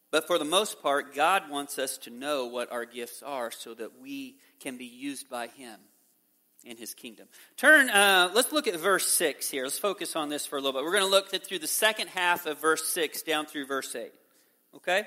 But 0.09 0.25
for 0.25 0.39
the 0.39 0.45
most 0.45 0.81
part, 0.81 1.13
God 1.13 1.51
wants 1.51 1.77
us 1.77 1.99
to 1.99 2.09
know 2.09 2.47
what 2.47 2.71
our 2.71 2.85
gifts 2.85 3.21
are 3.21 3.51
so 3.51 3.75
that 3.75 4.01
we 4.01 4.37
can 4.59 4.77
be 4.77 4.85
used 4.85 5.29
by 5.29 5.47
Him 5.47 5.79
in 6.63 6.77
his 6.77 6.93
kingdom. 6.93 7.27
Turn, 7.57 7.89
uh, 7.89 8.31
let's 8.33 8.51
look 8.51 8.67
at 8.67 8.75
verse 8.79 9.07
6 9.07 9.49
here. 9.49 9.63
Let's 9.63 9.79
focus 9.79 10.15
on 10.15 10.29
this 10.29 10.45
for 10.45 10.57
a 10.57 10.61
little 10.61 10.79
bit. 10.79 10.85
We're 10.85 10.93
going 10.93 11.03
to 11.03 11.09
look 11.09 11.29
through 11.29 11.59
the 11.59 11.67
second 11.67 12.07
half 12.09 12.45
of 12.45 12.59
verse 12.61 12.87
6 12.89 13.21
down 13.23 13.45
through 13.45 13.65
verse 13.65 13.93
8. 13.95 14.11
Okay? 14.75 15.03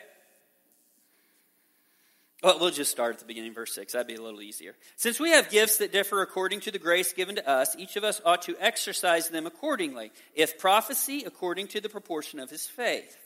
Well, 2.42 2.58
we'll 2.60 2.70
just 2.70 2.90
start 2.90 3.14
at 3.14 3.18
the 3.20 3.24
beginning, 3.24 3.54
verse 3.54 3.74
6. 3.74 3.94
That'd 3.94 4.06
be 4.06 4.14
a 4.14 4.22
little 4.22 4.42
easier. 4.42 4.74
Since 4.96 5.18
we 5.18 5.30
have 5.30 5.50
gifts 5.50 5.78
that 5.78 5.90
differ 5.90 6.20
according 6.20 6.60
to 6.60 6.70
the 6.70 6.78
grace 6.78 7.12
given 7.12 7.36
to 7.36 7.48
us, 7.48 7.74
each 7.78 7.96
of 7.96 8.04
us 8.04 8.20
ought 8.24 8.42
to 8.42 8.56
exercise 8.60 9.30
them 9.30 9.46
accordingly. 9.46 10.12
If 10.34 10.58
prophecy, 10.58 11.24
according 11.26 11.68
to 11.68 11.80
the 11.80 11.88
proportion 11.88 12.38
of 12.38 12.50
his 12.50 12.66
faith. 12.66 13.16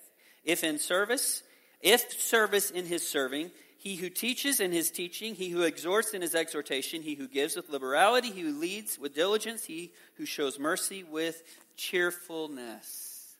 If 0.44 0.64
in 0.64 0.78
service, 0.78 1.42
if 1.80 2.20
service 2.20 2.70
in 2.70 2.86
his 2.86 3.06
serving, 3.06 3.50
he 3.80 3.96
who 3.96 4.10
teaches 4.10 4.60
in 4.60 4.72
his 4.72 4.90
teaching, 4.90 5.34
he 5.34 5.48
who 5.48 5.62
exhorts 5.62 6.12
in 6.12 6.20
his 6.20 6.34
exhortation, 6.34 7.00
he 7.00 7.14
who 7.14 7.26
gives 7.26 7.56
with 7.56 7.70
liberality, 7.70 8.30
he 8.30 8.42
who 8.42 8.60
leads 8.60 8.98
with 8.98 9.14
diligence, 9.14 9.64
he 9.64 9.90
who 10.18 10.26
shows 10.26 10.58
mercy 10.58 11.02
with 11.02 11.42
cheerfulness. 11.78 13.36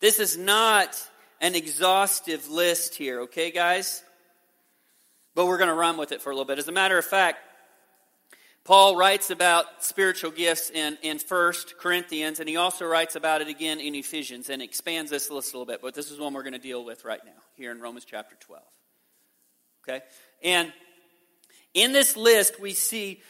This 0.00 0.20
is 0.20 0.36
not 0.36 0.94
an 1.40 1.54
exhaustive 1.54 2.50
list 2.50 2.96
here, 2.96 3.22
okay, 3.22 3.50
guys? 3.50 4.02
But 5.34 5.46
we're 5.46 5.56
going 5.56 5.70
to 5.70 5.74
run 5.74 5.96
with 5.96 6.12
it 6.12 6.20
for 6.20 6.28
a 6.28 6.34
little 6.34 6.44
bit. 6.44 6.58
As 6.58 6.68
a 6.68 6.72
matter 6.72 6.98
of 6.98 7.04
fact, 7.06 7.38
Paul 8.66 8.96
writes 8.96 9.30
about 9.30 9.84
spiritual 9.84 10.32
gifts 10.32 10.70
in, 10.70 10.98
in 11.02 11.20
1 11.20 11.52
Corinthians, 11.78 12.40
and 12.40 12.48
he 12.48 12.56
also 12.56 12.84
writes 12.84 13.14
about 13.14 13.40
it 13.40 13.46
again 13.46 13.78
in 13.78 13.94
Ephesians 13.94 14.50
and 14.50 14.60
expands 14.60 15.08
this 15.08 15.30
list 15.30 15.54
a 15.54 15.56
little 15.56 15.72
bit, 15.72 15.80
but 15.80 15.94
this 15.94 16.10
is 16.10 16.18
one 16.18 16.34
we're 16.34 16.42
going 16.42 16.52
to 16.52 16.58
deal 16.58 16.84
with 16.84 17.04
right 17.04 17.24
now, 17.24 17.40
here 17.54 17.70
in 17.70 17.80
Romans 17.80 18.04
chapter 18.04 18.34
12. 18.40 18.62
Okay? 19.88 20.04
And 20.42 20.72
in 21.74 21.92
this 21.92 22.16
list, 22.16 22.60
we 22.60 22.72
see 22.72 23.22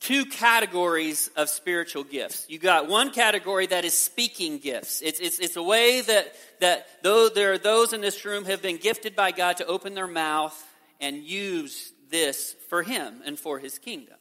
two 0.00 0.26
categories 0.26 1.30
of 1.34 1.48
spiritual 1.48 2.04
gifts. 2.04 2.44
You 2.50 2.58
got 2.58 2.86
one 2.86 3.10
category 3.10 3.66
that 3.68 3.86
is 3.86 3.96
speaking 3.96 4.58
gifts. 4.58 5.00
It's, 5.00 5.18
it's, 5.18 5.38
it's 5.38 5.56
a 5.56 5.62
way 5.62 6.02
that, 6.02 6.34
that 6.60 6.86
though 7.02 7.30
there 7.30 7.54
are 7.54 7.58
those 7.58 7.94
in 7.94 8.02
this 8.02 8.22
room 8.26 8.44
have 8.44 8.60
been 8.60 8.76
gifted 8.76 9.16
by 9.16 9.30
God 9.30 9.56
to 9.56 9.66
open 9.66 9.94
their 9.94 10.06
mouth 10.06 10.62
and 11.00 11.24
use 11.24 11.90
this 12.10 12.54
for 12.68 12.82
Him 12.82 13.22
and 13.24 13.38
for 13.38 13.58
His 13.58 13.78
kingdom. 13.78 14.16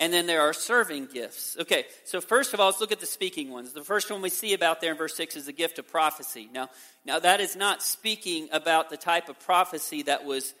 And 0.00 0.12
then 0.12 0.26
there 0.26 0.42
are 0.42 0.52
serving 0.52 1.06
gifts. 1.06 1.56
Okay, 1.60 1.84
so 2.04 2.20
first 2.20 2.54
of 2.54 2.60
all, 2.60 2.66
let's 2.66 2.80
look 2.80 2.92
at 2.92 3.00
the 3.00 3.06
speaking 3.06 3.50
ones. 3.50 3.72
The 3.72 3.82
first 3.82 4.10
one 4.10 4.22
we 4.22 4.30
see 4.30 4.54
about 4.54 4.80
there 4.80 4.92
in 4.92 4.98
verse 4.98 5.16
6 5.16 5.34
is 5.34 5.46
the 5.46 5.52
gift 5.52 5.78
of 5.80 5.88
prophecy. 5.88 6.48
Now, 6.52 6.68
now 7.04 7.18
that 7.18 7.40
is 7.40 7.56
not 7.56 7.82
speaking 7.82 8.48
about 8.52 8.90
the 8.90 8.96
type 8.96 9.28
of 9.28 9.40
prophecy 9.40 10.02
that 10.02 10.24
was 10.24 10.54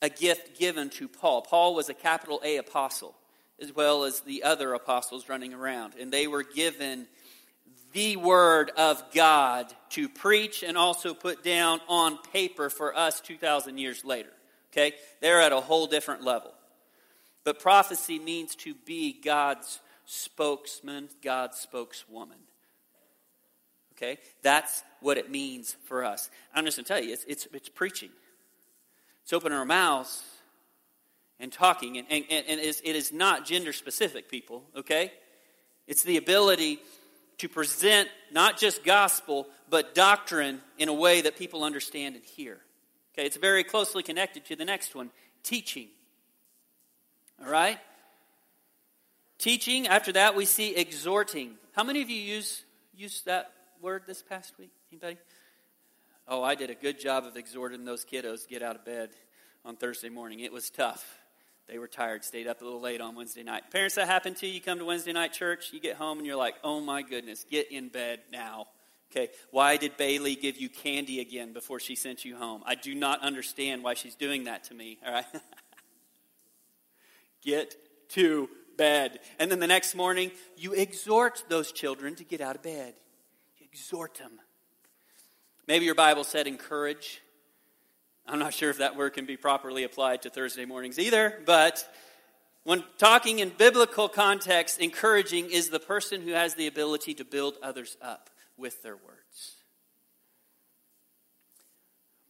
a 0.00 0.08
gift 0.08 0.58
given 0.58 0.90
to 0.90 1.08
Paul. 1.08 1.42
Paul 1.42 1.74
was 1.74 1.88
a 1.88 1.94
capital 1.94 2.40
A 2.44 2.58
apostle, 2.58 3.14
as 3.60 3.74
well 3.74 4.04
as 4.04 4.20
the 4.20 4.44
other 4.44 4.74
apostles 4.74 5.28
running 5.28 5.52
around. 5.52 5.94
And 6.00 6.12
they 6.12 6.28
were 6.28 6.44
given 6.44 7.08
the 7.92 8.16
word 8.16 8.70
of 8.76 9.02
God 9.12 9.66
to 9.90 10.08
preach 10.08 10.62
and 10.62 10.78
also 10.78 11.14
put 11.14 11.42
down 11.42 11.80
on 11.88 12.16
paper 12.32 12.70
for 12.70 12.96
us 12.96 13.20
2,000 13.20 13.78
years 13.78 14.04
later. 14.04 14.30
Okay? 14.72 14.94
They're 15.20 15.40
at 15.40 15.52
a 15.52 15.60
whole 15.60 15.88
different 15.88 16.22
level. 16.22 16.52
But 17.44 17.58
prophecy 17.58 18.18
means 18.18 18.54
to 18.56 18.74
be 18.74 19.18
God's 19.20 19.80
spokesman, 20.04 21.08
God's 21.22 21.58
spokeswoman. 21.58 22.38
Okay? 23.96 24.18
That's 24.42 24.82
what 25.00 25.18
it 25.18 25.30
means 25.30 25.76
for 25.84 26.04
us. 26.04 26.30
I'm 26.54 26.64
just 26.64 26.76
going 26.76 26.84
to 26.84 26.88
tell 26.88 27.02
you, 27.02 27.12
it's, 27.12 27.24
it's, 27.24 27.46
it's 27.52 27.68
preaching. 27.68 28.10
It's 29.22 29.32
opening 29.32 29.56
our 29.56 29.64
mouths 29.64 30.22
and 31.38 31.52
talking. 31.52 31.98
And, 31.98 32.06
and, 32.10 32.24
and 32.30 32.60
it, 32.60 32.64
is, 32.64 32.82
it 32.84 32.96
is 32.96 33.12
not 33.12 33.46
gender 33.46 33.72
specific, 33.72 34.30
people, 34.30 34.64
okay? 34.76 35.12
It's 35.86 36.02
the 36.02 36.16
ability 36.16 36.78
to 37.38 37.48
present 37.48 38.08
not 38.30 38.58
just 38.58 38.84
gospel, 38.84 39.46
but 39.68 39.94
doctrine 39.94 40.60
in 40.78 40.88
a 40.88 40.94
way 40.94 41.22
that 41.22 41.36
people 41.38 41.64
understand 41.64 42.14
and 42.14 42.24
hear. 42.24 42.58
Okay, 43.14 43.26
it's 43.26 43.36
very 43.36 43.64
closely 43.64 44.02
connected 44.02 44.44
to 44.46 44.56
the 44.56 44.64
next 44.64 44.94
one 44.94 45.10
teaching. 45.42 45.88
All 47.42 47.50
right? 47.50 47.78
Teaching, 49.38 49.86
after 49.86 50.12
that, 50.12 50.36
we 50.36 50.44
see 50.44 50.76
exhorting. 50.76 51.52
How 51.72 51.82
many 51.82 52.02
of 52.02 52.10
you 52.10 52.20
use, 52.20 52.62
use 52.94 53.22
that 53.22 53.52
word 53.80 54.02
this 54.06 54.22
past 54.22 54.52
week? 54.58 54.70
Anybody? 54.92 55.16
Oh, 56.28 56.42
I 56.42 56.54
did 56.54 56.70
a 56.70 56.74
good 56.74 57.00
job 57.00 57.24
of 57.24 57.36
exhorting 57.36 57.84
those 57.84 58.04
kiddos 58.04 58.42
to 58.42 58.48
get 58.48 58.62
out 58.62 58.76
of 58.76 58.84
bed 58.84 59.10
on 59.64 59.76
Thursday 59.76 60.10
morning. 60.10 60.40
It 60.40 60.52
was 60.52 60.68
tough. 60.68 61.18
They 61.68 61.78
were 61.78 61.88
tired, 61.88 62.24
stayed 62.24 62.46
up 62.46 62.60
a 62.60 62.64
little 62.64 62.80
late 62.80 63.00
on 63.00 63.14
Wednesday 63.14 63.42
night. 63.42 63.70
Parents, 63.70 63.94
that 63.94 64.08
happened 64.08 64.36
to 64.38 64.46
you. 64.46 64.54
You 64.54 64.60
come 64.60 64.78
to 64.78 64.84
Wednesday 64.84 65.12
night 65.12 65.32
church, 65.32 65.72
you 65.72 65.80
get 65.80 65.96
home, 65.96 66.18
and 66.18 66.26
you're 66.26 66.36
like, 66.36 66.56
oh 66.64 66.80
my 66.80 67.02
goodness, 67.02 67.46
get 67.48 67.70
in 67.72 67.88
bed 67.88 68.20
now. 68.32 68.66
Okay, 69.10 69.28
why 69.50 69.76
did 69.76 69.96
Bailey 69.96 70.36
give 70.36 70.56
you 70.56 70.68
candy 70.68 71.20
again 71.20 71.52
before 71.52 71.80
she 71.80 71.94
sent 71.94 72.24
you 72.24 72.36
home? 72.36 72.62
I 72.66 72.74
do 72.74 72.94
not 72.94 73.22
understand 73.22 73.82
why 73.82 73.94
she's 73.94 74.14
doing 74.14 74.44
that 74.44 74.64
to 74.64 74.74
me, 74.74 74.98
all 75.04 75.12
right? 75.12 75.24
get 77.42 77.76
to 78.10 78.48
bed. 78.76 79.20
And 79.38 79.50
then 79.50 79.58
the 79.58 79.66
next 79.66 79.94
morning, 79.94 80.30
you 80.56 80.72
exhort 80.72 81.44
those 81.48 81.72
children 81.72 82.14
to 82.16 82.24
get 82.24 82.40
out 82.40 82.56
of 82.56 82.62
bed. 82.62 82.94
You 83.58 83.66
exhort 83.70 84.14
them. 84.14 84.32
Maybe 85.66 85.84
your 85.84 85.94
Bible 85.94 86.24
said 86.24 86.46
encourage. 86.46 87.20
I'm 88.26 88.38
not 88.38 88.54
sure 88.54 88.70
if 88.70 88.78
that 88.78 88.96
word 88.96 89.14
can 89.14 89.26
be 89.26 89.36
properly 89.36 89.84
applied 89.84 90.22
to 90.22 90.30
Thursday 90.30 90.64
mornings 90.64 90.98
either, 90.98 91.40
but 91.46 91.86
when 92.64 92.84
talking 92.98 93.38
in 93.38 93.50
biblical 93.50 94.08
context, 94.08 94.80
encouraging 94.80 95.50
is 95.50 95.70
the 95.70 95.80
person 95.80 96.22
who 96.22 96.32
has 96.32 96.54
the 96.54 96.66
ability 96.66 97.14
to 97.14 97.24
build 97.24 97.54
others 97.62 97.96
up 98.02 98.30
with 98.56 98.82
their 98.82 98.96
words. 98.96 99.56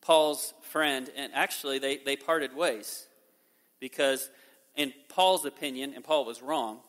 Paul's 0.01 0.55
friend, 0.63 1.11
and 1.17 1.33
actually 1.35 1.79
they, 1.79 1.99
they 1.99 2.17
parted 2.17 2.55
ways 2.55 3.07
because 3.81 4.31
in 4.77 4.93
Paul's 5.09 5.45
opinion, 5.45 5.93
and 5.95 6.05
Paul 6.05 6.25
was 6.25 6.43
wrong, 6.43 6.81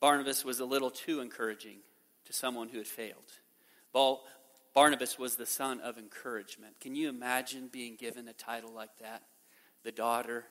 Barnabas 0.00 0.44
was 0.44 0.60
a 0.60 0.64
little 0.64 0.90
too 0.90 1.20
encouraging 1.20 1.78
to 2.26 2.32
someone 2.32 2.68
who 2.68 2.78
had 2.78 2.86
failed. 2.86 3.32
Paul, 3.92 4.24
Barnabas 4.74 5.18
was 5.18 5.36
the 5.36 5.46
son 5.46 5.80
of 5.80 5.98
encouragement. 5.98 6.80
Can 6.80 6.94
you 6.94 7.08
imagine 7.08 7.68
being 7.70 7.96
given 7.96 8.28
a 8.28 8.32
title 8.32 8.72
like 8.72 8.96
that? 9.00 9.22
The 9.82 9.92
daughter 9.92 10.44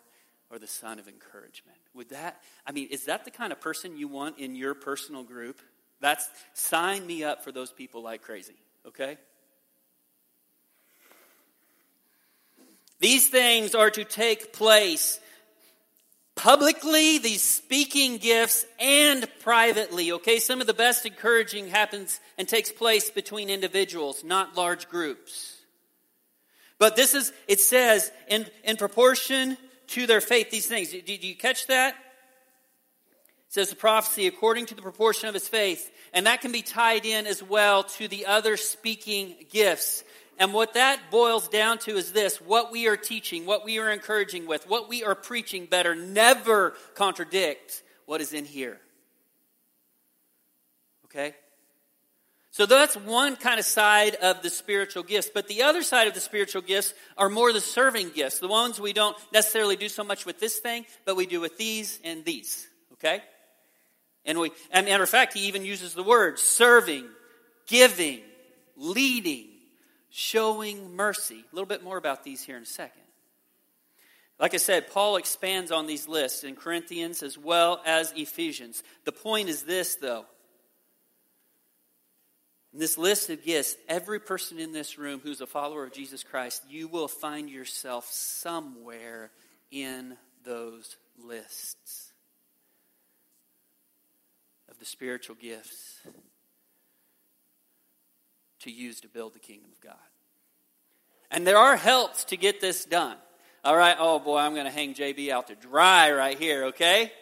or 0.50 0.60
the 0.60 0.68
son 0.68 1.00
of 1.00 1.08
encouragement. 1.08 1.78
Would 1.94 2.10
that, 2.10 2.42
I 2.66 2.72
mean, 2.72 2.88
is 2.90 3.06
that 3.06 3.26
the 3.26 3.32
kind 3.32 3.52
of 3.52 3.60
person 3.60 3.98
you 3.98 4.08
want 4.08 4.40
in 4.40 4.56
your 4.56 4.74
personal 4.74 5.24
group? 5.24 5.60
That's, 6.00 6.28
sign 6.54 7.06
me 7.06 7.24
up 7.24 7.44
for 7.44 7.52
those 7.52 7.72
people 7.72 8.04
like 8.04 8.22
crazy, 8.22 8.56
okay? 8.88 9.18
These 13.00 13.30
things 13.30 13.76
are 13.76 13.90
to 13.90 14.04
take 14.04 14.54
place 14.54 15.20
publicly, 16.36 17.18
these 17.18 17.44
speaking 17.44 18.18
gifts, 18.18 18.66
and 18.80 19.28
privately. 19.42 20.12
Okay, 20.14 20.40
some 20.40 20.62
of 20.62 20.68
the 20.68 20.74
best 20.74 21.06
encouraging 21.06 21.68
happens 21.68 22.20
and 22.38 22.48
takes 22.48 22.72
place 22.72 23.10
between 23.10 23.50
individuals, 23.50 24.24
not 24.24 24.58
large 24.58 24.90
groups. 24.90 25.58
But 26.80 26.96
this 26.96 27.14
is, 27.14 27.32
it 27.48 27.60
says, 27.60 28.12
in, 28.28 28.46
in 28.64 28.78
proportion 28.78 29.58
to 29.88 30.08
their 30.08 30.22
faith, 30.22 30.50
these 30.50 30.68
things. 30.68 30.92
Did 30.92 31.24
you 31.24 31.36
catch 31.36 31.68
that? 31.68 31.96
Says 33.54 33.70
the 33.70 33.76
prophecy 33.76 34.26
according 34.26 34.66
to 34.66 34.74
the 34.74 34.82
proportion 34.82 35.30
of 35.30 35.36
his 35.36 35.48
faith. 35.48 35.92
And 36.12 36.26
that 36.26 36.42
can 36.42 36.52
be 36.52 36.64
tied 36.64 37.06
in 37.06 37.28
as 37.28 37.44
well 37.44 37.84
to 37.84 38.08
the 38.08 38.26
other 38.26 38.58
speaking 38.58 39.36
gifts. 39.52 40.04
And 40.40 40.56
what 40.56 40.74
that 40.74 41.12
boils 41.12 41.50
down 41.50 41.78
to 41.80 41.96
is 41.96 42.14
this 42.14 42.42
what 42.42 42.72
we 42.72 42.88
are 42.88 42.98
teaching, 42.98 43.46
what 43.46 43.64
we 43.64 43.78
are 43.78 43.92
encouraging 43.92 44.48
with, 44.48 44.68
what 44.68 44.90
we 44.90 45.04
are 45.04 45.14
preaching 45.14 45.68
better 45.68 45.94
never 45.94 46.74
contradict 46.96 47.84
what 48.08 48.22
is 48.22 48.34
in 48.34 48.46
here. 48.46 48.80
Okay? 51.06 51.36
So 52.50 52.66
that's 52.66 52.98
one 52.98 53.36
kind 53.36 53.60
of 53.60 53.68
side 53.68 54.16
of 54.16 54.42
the 54.42 54.50
spiritual 54.50 55.04
gifts. 55.04 55.30
But 55.32 55.48
the 55.48 55.62
other 55.62 55.84
side 55.84 56.08
of 56.08 56.16
the 56.16 56.22
spiritual 56.22 56.64
gifts 56.64 56.96
are 57.20 57.30
more 57.30 57.54
the 57.54 57.62
serving 57.62 58.14
gifts, 58.16 58.40
the 58.40 58.48
ones 58.48 58.82
we 58.82 58.94
don't 58.94 59.16
necessarily 59.32 59.76
do 59.76 59.90
so 59.90 60.04
much 60.04 60.26
with 60.26 60.40
this 60.40 60.58
thing, 60.58 60.88
but 61.06 61.16
we 61.16 61.28
do 61.28 61.40
with 61.40 61.60
these 61.60 62.00
and 62.04 62.26
these. 62.26 62.68
Okay? 62.94 63.22
And 64.26 64.40
we, 64.40 64.52
and 64.72 64.86
matter 64.86 65.04
of 65.04 65.10
fact, 65.10 65.34
he 65.34 65.48
even 65.48 65.66
uses 65.66 65.94
the 65.94 66.04
word 66.04 66.40
serving, 66.40 67.06
giving, 67.68 68.22
leading 68.78 69.48
showing 70.16 70.96
mercy. 70.96 71.44
A 71.52 71.56
little 71.56 71.68
bit 71.68 71.84
more 71.84 71.98
about 71.98 72.24
these 72.24 72.44
here 72.44 72.56
in 72.56 72.64
a 72.64 72.68
second. 72.68 73.02
Like 74.40 74.54
I 74.54 74.58
said, 74.58 74.92
Paul 74.92 75.18
expands 75.18 75.72
on 75.72 75.88
these 75.88 76.08
lists 76.08 76.44
in 76.44 76.56
Corinthians 76.56 77.24
as 77.24 77.38
well 77.38 77.82
as 77.84 78.14
Ephesians. 78.16 78.84
The 79.06 79.12
point 79.12 79.50
is 79.50 79.64
this, 79.64 79.96
though. 79.96 80.26
In 82.74 82.80
this 82.80 82.98
list 82.98 83.30
of 83.32 83.44
gifts, 83.44 83.76
every 83.88 84.20
person 84.20 84.60
in 84.60 84.72
this 84.72 85.00
room 85.00 85.20
who's 85.22 85.42
a 85.42 85.48
follower 85.48 85.84
of 85.84 85.94
Jesus 85.94 86.24
Christ, 86.24 86.64
you 86.70 86.88
will 86.88 87.08
find 87.08 87.50
yourself 87.50 88.06
somewhere 88.12 89.32
in 89.72 90.16
those 90.44 90.96
lists 91.24 92.13
the 94.84 94.90
spiritual 94.90 95.38
gifts 95.40 96.02
to 98.60 98.70
use 98.70 99.00
to 99.00 99.08
build 99.08 99.34
the 99.34 99.40
kingdom 99.40 99.70
of 99.72 99.80
God. 99.80 99.96
And 101.32 101.48
there 101.48 101.58
are 101.58 101.78
helps 101.78 102.26
to 102.26 102.36
get 102.36 102.60
this 102.60 102.84
done. 102.84 103.16
All 103.64 103.78
right, 103.78 103.96
oh 103.98 104.20
boy, 104.20 104.40
I'm 104.40 104.56
going 104.56 104.66
to 104.66 104.72
hang 104.72 104.94
JB 104.94 105.30
out 105.30 105.48
to 105.48 105.56
dry 105.56 106.12
right 106.12 106.38
here, 106.38 106.66
okay? 106.66 107.14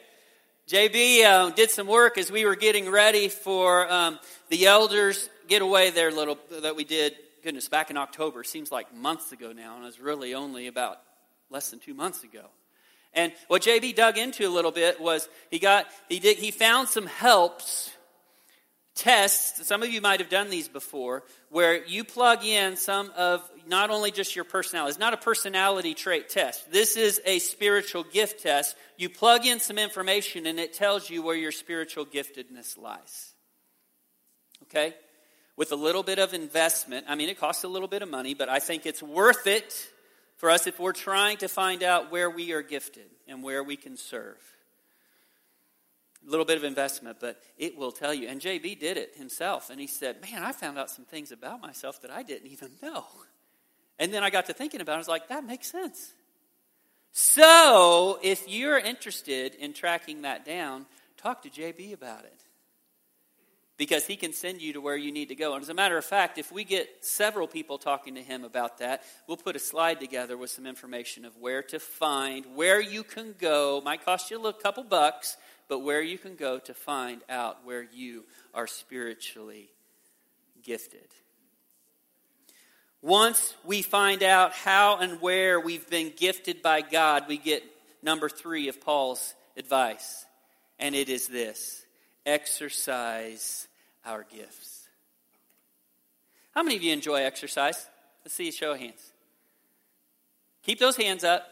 JB 0.69 1.23
uh, 1.23 1.49
did 1.51 1.69
some 1.69 1.85
work 1.85 2.17
as 2.17 2.31
we 2.31 2.45
were 2.45 2.55
getting 2.55 2.89
ready 2.89 3.29
for 3.29 3.87
um, 3.93 4.17
the 4.49 4.65
elders 4.65 5.29
getaway 5.47 5.91
there 5.91 6.09
little 6.09 6.39
that 6.63 6.75
we 6.75 6.83
did. 6.83 7.13
Goodness, 7.43 7.69
back 7.69 7.91
in 7.91 7.97
October 7.97 8.43
seems 8.43 8.71
like 8.71 8.91
months 8.91 9.33
ago 9.33 9.51
now, 9.51 9.75
and 9.75 9.83
it 9.83 9.85
was 9.85 9.99
really 9.99 10.33
only 10.33 10.65
about 10.65 10.97
less 11.51 11.69
than 11.69 11.77
two 11.77 11.93
months 11.93 12.23
ago. 12.23 12.45
And 13.13 13.33
what 13.47 13.63
JB 13.63 13.95
dug 13.95 14.17
into 14.17 14.47
a 14.47 14.49
little 14.49 14.71
bit 14.71 15.01
was 15.01 15.27
he 15.49 15.59
got 15.59 15.85
he 16.09 16.19
did 16.19 16.37
he 16.37 16.51
found 16.51 16.87
some 16.87 17.07
helps 17.07 17.91
tests, 18.95 19.65
some 19.67 19.83
of 19.83 19.89
you 19.89 20.01
might 20.01 20.19
have 20.19 20.29
done 20.29 20.49
these 20.49 20.67
before, 20.67 21.23
where 21.49 21.85
you 21.85 22.03
plug 22.03 22.43
in 22.43 22.77
some 22.77 23.11
of 23.17 23.41
not 23.67 23.89
only 23.89 24.11
just 24.11 24.35
your 24.35 24.45
personality. 24.45 24.91
It's 24.91 24.99
not 24.99 25.13
a 25.13 25.17
personality 25.17 25.93
trait 25.93 26.29
test. 26.29 26.71
This 26.71 26.97
is 26.97 27.21
a 27.25 27.39
spiritual 27.39 28.03
gift 28.03 28.43
test. 28.43 28.75
You 28.97 29.09
plug 29.09 29.45
in 29.45 29.59
some 29.59 29.77
information 29.77 30.45
and 30.45 30.59
it 30.59 30.73
tells 30.73 31.09
you 31.09 31.23
where 31.23 31.35
your 31.35 31.51
spiritual 31.51 32.05
giftedness 32.05 32.77
lies. 32.77 33.33
Okay? 34.63 34.93
With 35.57 35.71
a 35.71 35.75
little 35.75 36.03
bit 36.03 36.19
of 36.19 36.33
investment. 36.33 37.05
I 37.07 37.15
mean, 37.15 37.29
it 37.29 37.39
costs 37.39 37.63
a 37.63 37.67
little 37.67 37.87
bit 37.87 38.01
of 38.01 38.09
money, 38.09 38.33
but 38.33 38.49
I 38.49 38.59
think 38.59 38.85
it's 38.85 39.01
worth 39.01 39.47
it 39.47 39.87
for 40.41 40.49
us 40.49 40.65
if 40.65 40.79
we're 40.79 40.91
trying 40.91 41.37
to 41.37 41.47
find 41.47 41.83
out 41.83 42.11
where 42.11 42.27
we 42.27 42.51
are 42.51 42.63
gifted 42.63 43.05
and 43.27 43.43
where 43.43 43.63
we 43.63 43.75
can 43.75 43.95
serve. 43.95 44.39
A 46.27 46.31
little 46.31 46.47
bit 46.47 46.57
of 46.57 46.63
investment, 46.63 47.17
but 47.19 47.39
it 47.59 47.77
will 47.77 47.91
tell 47.91 48.11
you. 48.11 48.27
And 48.27 48.41
JB 48.41 48.79
did 48.79 48.97
it 48.97 49.13
himself, 49.15 49.69
and 49.69 49.79
he 49.79 49.85
said, 49.85 50.19
Man, 50.19 50.41
I 50.41 50.51
found 50.51 50.79
out 50.79 50.89
some 50.89 51.05
things 51.05 51.31
about 51.31 51.61
myself 51.61 52.01
that 52.01 52.09
I 52.09 52.23
didn't 52.23 52.49
even 52.49 52.71
know. 52.81 53.05
And 53.99 54.11
then 54.11 54.23
I 54.23 54.31
got 54.31 54.47
to 54.47 54.53
thinking 54.53 54.81
about 54.81 54.93
it. 54.93 54.95
I 54.95 54.97
was 54.97 55.07
like, 55.07 55.27
That 55.27 55.45
makes 55.45 55.71
sense. 55.71 56.11
So, 57.11 58.17
if 58.23 58.49
you're 58.49 58.79
interested 58.79 59.53
in 59.53 59.73
tracking 59.73 60.23
that 60.23 60.43
down, 60.43 60.87
talk 61.17 61.43
to 61.43 61.51
JB 61.51 61.93
about 61.93 62.23
it 62.23 62.41
because 63.81 64.05
he 64.05 64.15
can 64.15 64.31
send 64.31 64.61
you 64.61 64.73
to 64.73 64.79
where 64.79 64.95
you 64.95 65.11
need 65.11 65.29
to 65.29 65.35
go. 65.35 65.55
And 65.55 65.63
as 65.63 65.69
a 65.69 65.73
matter 65.73 65.97
of 65.97 66.05
fact, 66.05 66.37
if 66.37 66.51
we 66.51 66.63
get 66.63 67.03
several 67.03 67.47
people 67.47 67.79
talking 67.79 68.13
to 68.13 68.21
him 68.21 68.43
about 68.43 68.77
that, 68.77 69.01
we'll 69.27 69.37
put 69.37 69.55
a 69.55 69.59
slide 69.59 69.99
together 69.99 70.37
with 70.37 70.51
some 70.51 70.67
information 70.67 71.25
of 71.25 71.35
where 71.37 71.63
to 71.63 71.79
find, 71.79 72.45
where 72.53 72.79
you 72.79 73.01
can 73.01 73.33
go. 73.39 73.81
Might 73.83 74.05
cost 74.05 74.29
you 74.29 74.37
a 74.37 74.39
little 74.39 74.53
couple 74.53 74.83
bucks, 74.83 75.35
but 75.67 75.79
where 75.79 76.03
you 76.03 76.19
can 76.19 76.35
go 76.35 76.59
to 76.59 76.75
find 76.75 77.23
out 77.27 77.65
where 77.65 77.81
you 77.81 78.25
are 78.53 78.67
spiritually 78.67 79.71
gifted. 80.61 81.07
Once 83.01 83.55
we 83.65 83.81
find 83.81 84.21
out 84.21 84.53
how 84.53 84.97
and 84.97 85.19
where 85.21 85.59
we've 85.59 85.89
been 85.89 86.13
gifted 86.15 86.61
by 86.61 86.81
God, 86.81 87.23
we 87.27 87.39
get 87.39 87.63
number 88.03 88.29
three 88.29 88.67
of 88.67 88.79
Paul's 88.79 89.33
advice, 89.57 90.23
and 90.77 90.93
it 90.93 91.09
is 91.09 91.27
this 91.27 91.83
exercise 92.27 93.67
our 94.05 94.25
gifts. 94.33 94.87
How 96.53 96.63
many 96.63 96.75
of 96.75 96.83
you 96.83 96.91
enjoy 96.91 97.21
exercise? 97.21 97.87
Let's 98.23 98.35
see 98.35 98.49
a 98.49 98.51
show 98.51 98.73
of 98.73 98.79
hands. 98.79 99.11
Keep 100.63 100.79
those 100.79 100.97
hands 100.97 101.23
up. 101.23 101.47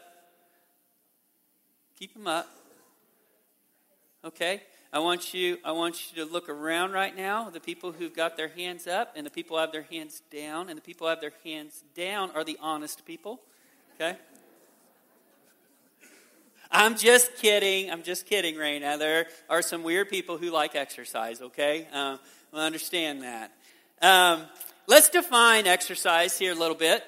Keep 1.98 2.14
them 2.14 2.26
up. 2.26 2.48
Okay? 4.24 4.62
I 4.92 4.98
want 4.98 5.32
you 5.32 5.58
I 5.64 5.72
want 5.72 6.10
you 6.10 6.24
to 6.24 6.30
look 6.30 6.48
around 6.48 6.92
right 6.92 7.16
now. 7.16 7.48
The 7.48 7.60
people 7.60 7.92
who've 7.92 8.14
got 8.14 8.36
their 8.36 8.48
hands 8.48 8.86
up 8.86 9.12
and 9.16 9.24
the 9.24 9.30
people 9.30 9.56
have 9.58 9.72
their 9.72 9.82
hands 9.82 10.22
down 10.32 10.68
and 10.68 10.76
the 10.76 10.82
people 10.82 11.08
have 11.08 11.20
their 11.20 11.32
hands 11.44 11.82
down 11.94 12.30
are 12.32 12.44
the 12.44 12.58
honest 12.60 13.04
people. 13.04 13.40
Okay? 13.94 14.16
I'm 16.72 16.96
just 16.96 17.36
kidding. 17.36 17.90
I'm 17.90 18.02
just 18.02 18.26
kidding, 18.26 18.54
Raina. 18.54 18.98
There 18.98 19.26
are 19.48 19.62
some 19.62 19.82
weird 19.82 20.08
people 20.08 20.38
who 20.38 20.50
like 20.50 20.76
exercise, 20.76 21.40
okay? 21.40 21.88
Um, 21.92 22.20
We'll 22.52 22.62
understand 22.62 23.22
that. 23.22 23.52
Um, 24.02 24.42
let's 24.86 25.08
define 25.08 25.66
exercise 25.66 26.38
here 26.38 26.52
a 26.52 26.56
little 26.56 26.76
bit 26.76 27.04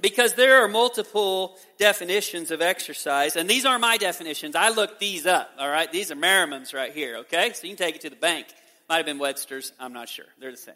because 0.00 0.34
there 0.34 0.62
are 0.62 0.68
multiple 0.68 1.56
definitions 1.78 2.50
of 2.50 2.60
exercise, 2.60 3.36
and 3.36 3.48
these 3.48 3.64
are 3.64 3.78
my 3.78 3.96
definitions. 3.96 4.56
I 4.56 4.70
looked 4.70 5.00
these 5.00 5.26
up, 5.26 5.50
all 5.58 5.68
right? 5.68 5.90
These 5.90 6.10
are 6.10 6.16
Merriman's 6.16 6.74
right 6.74 6.92
here, 6.92 7.18
okay? 7.18 7.52
So 7.54 7.66
you 7.66 7.76
can 7.76 7.86
take 7.86 7.96
it 7.96 8.02
to 8.02 8.10
the 8.10 8.16
bank. 8.16 8.46
Might 8.88 8.96
have 8.96 9.06
been 9.06 9.18
Webster's, 9.18 9.72
I'm 9.78 9.92
not 9.92 10.08
sure. 10.08 10.26
They're 10.38 10.50
the 10.50 10.56
same. 10.56 10.74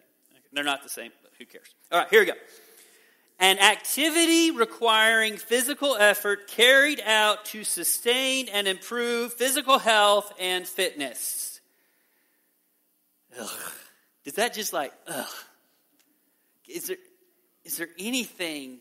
They're 0.52 0.64
not 0.64 0.82
the 0.82 0.88
same, 0.88 1.10
but 1.22 1.32
who 1.38 1.46
cares? 1.46 1.74
All 1.90 1.98
right, 1.98 2.08
here 2.08 2.20
we 2.20 2.26
go. 2.26 2.34
An 3.40 3.58
activity 3.58 4.52
requiring 4.52 5.36
physical 5.36 5.96
effort 5.96 6.46
carried 6.46 7.00
out 7.00 7.44
to 7.46 7.64
sustain 7.64 8.48
and 8.48 8.68
improve 8.68 9.34
physical 9.34 9.78
health 9.78 10.32
and 10.38 10.66
fitness. 10.66 11.53
Ugh. 13.38 13.72
Does 14.24 14.34
that 14.34 14.54
just 14.54 14.72
like, 14.72 14.92
ugh? 15.06 15.26
Is 16.68 16.86
there, 16.86 16.96
is 17.64 17.76
there 17.76 17.88
anything 17.98 18.78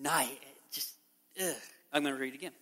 nice? 0.00 0.28
Just, 0.72 0.94
ugh. 1.40 1.54
I'm 1.92 2.02
going 2.02 2.14
to 2.14 2.20
read 2.20 2.34
it 2.34 2.36
again. 2.36 2.52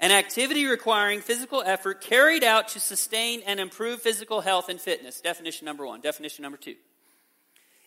An 0.00 0.12
activity 0.12 0.66
requiring 0.66 1.20
physical 1.20 1.62
effort 1.64 2.00
carried 2.00 2.44
out 2.44 2.68
to 2.68 2.80
sustain 2.80 3.42
and 3.46 3.58
improve 3.58 4.00
physical 4.00 4.40
health 4.40 4.68
and 4.68 4.80
fitness. 4.80 5.20
Definition 5.20 5.64
number 5.64 5.84
one. 5.86 6.00
Definition 6.00 6.42
number 6.42 6.58
two. 6.58 6.76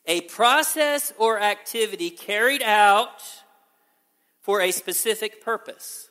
A 0.08 0.22
process 0.22 1.14
or 1.18 1.40
activity 1.40 2.10
carried 2.10 2.64
out 2.64 3.22
for 4.42 4.60
a 4.62 4.72
specific 4.72 5.44
purpose, 5.44 6.10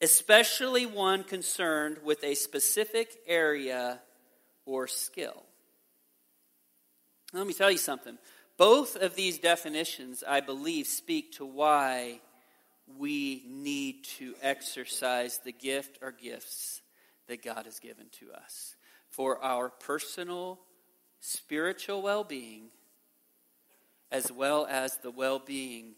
especially 0.00 0.86
one 0.86 1.24
concerned 1.24 1.98
with 2.04 2.22
a 2.22 2.34
specific 2.34 3.18
area 3.26 4.00
or 4.64 4.86
skill. 4.86 5.44
Let 7.32 7.46
me 7.46 7.54
tell 7.54 7.70
you 7.70 7.78
something. 7.78 8.18
Both 8.58 8.96
of 8.96 9.14
these 9.14 9.38
definitions, 9.38 10.22
I 10.26 10.40
believe, 10.40 10.86
speak 10.86 11.32
to 11.32 11.46
why 11.46 12.20
we 12.98 13.44
need 13.48 14.04
to 14.18 14.34
exercise 14.42 15.40
the 15.42 15.52
gift 15.52 15.98
or 16.02 16.12
gifts 16.12 16.82
that 17.28 17.42
God 17.42 17.64
has 17.64 17.78
given 17.78 18.06
to 18.20 18.32
us 18.32 18.76
for 19.10 19.42
our 19.42 19.70
personal 19.70 20.60
spiritual 21.20 22.02
well 22.02 22.24
being, 22.24 22.64
as 24.10 24.30
well 24.30 24.66
as 24.68 24.98
the 24.98 25.10
well 25.10 25.38
being 25.38 25.94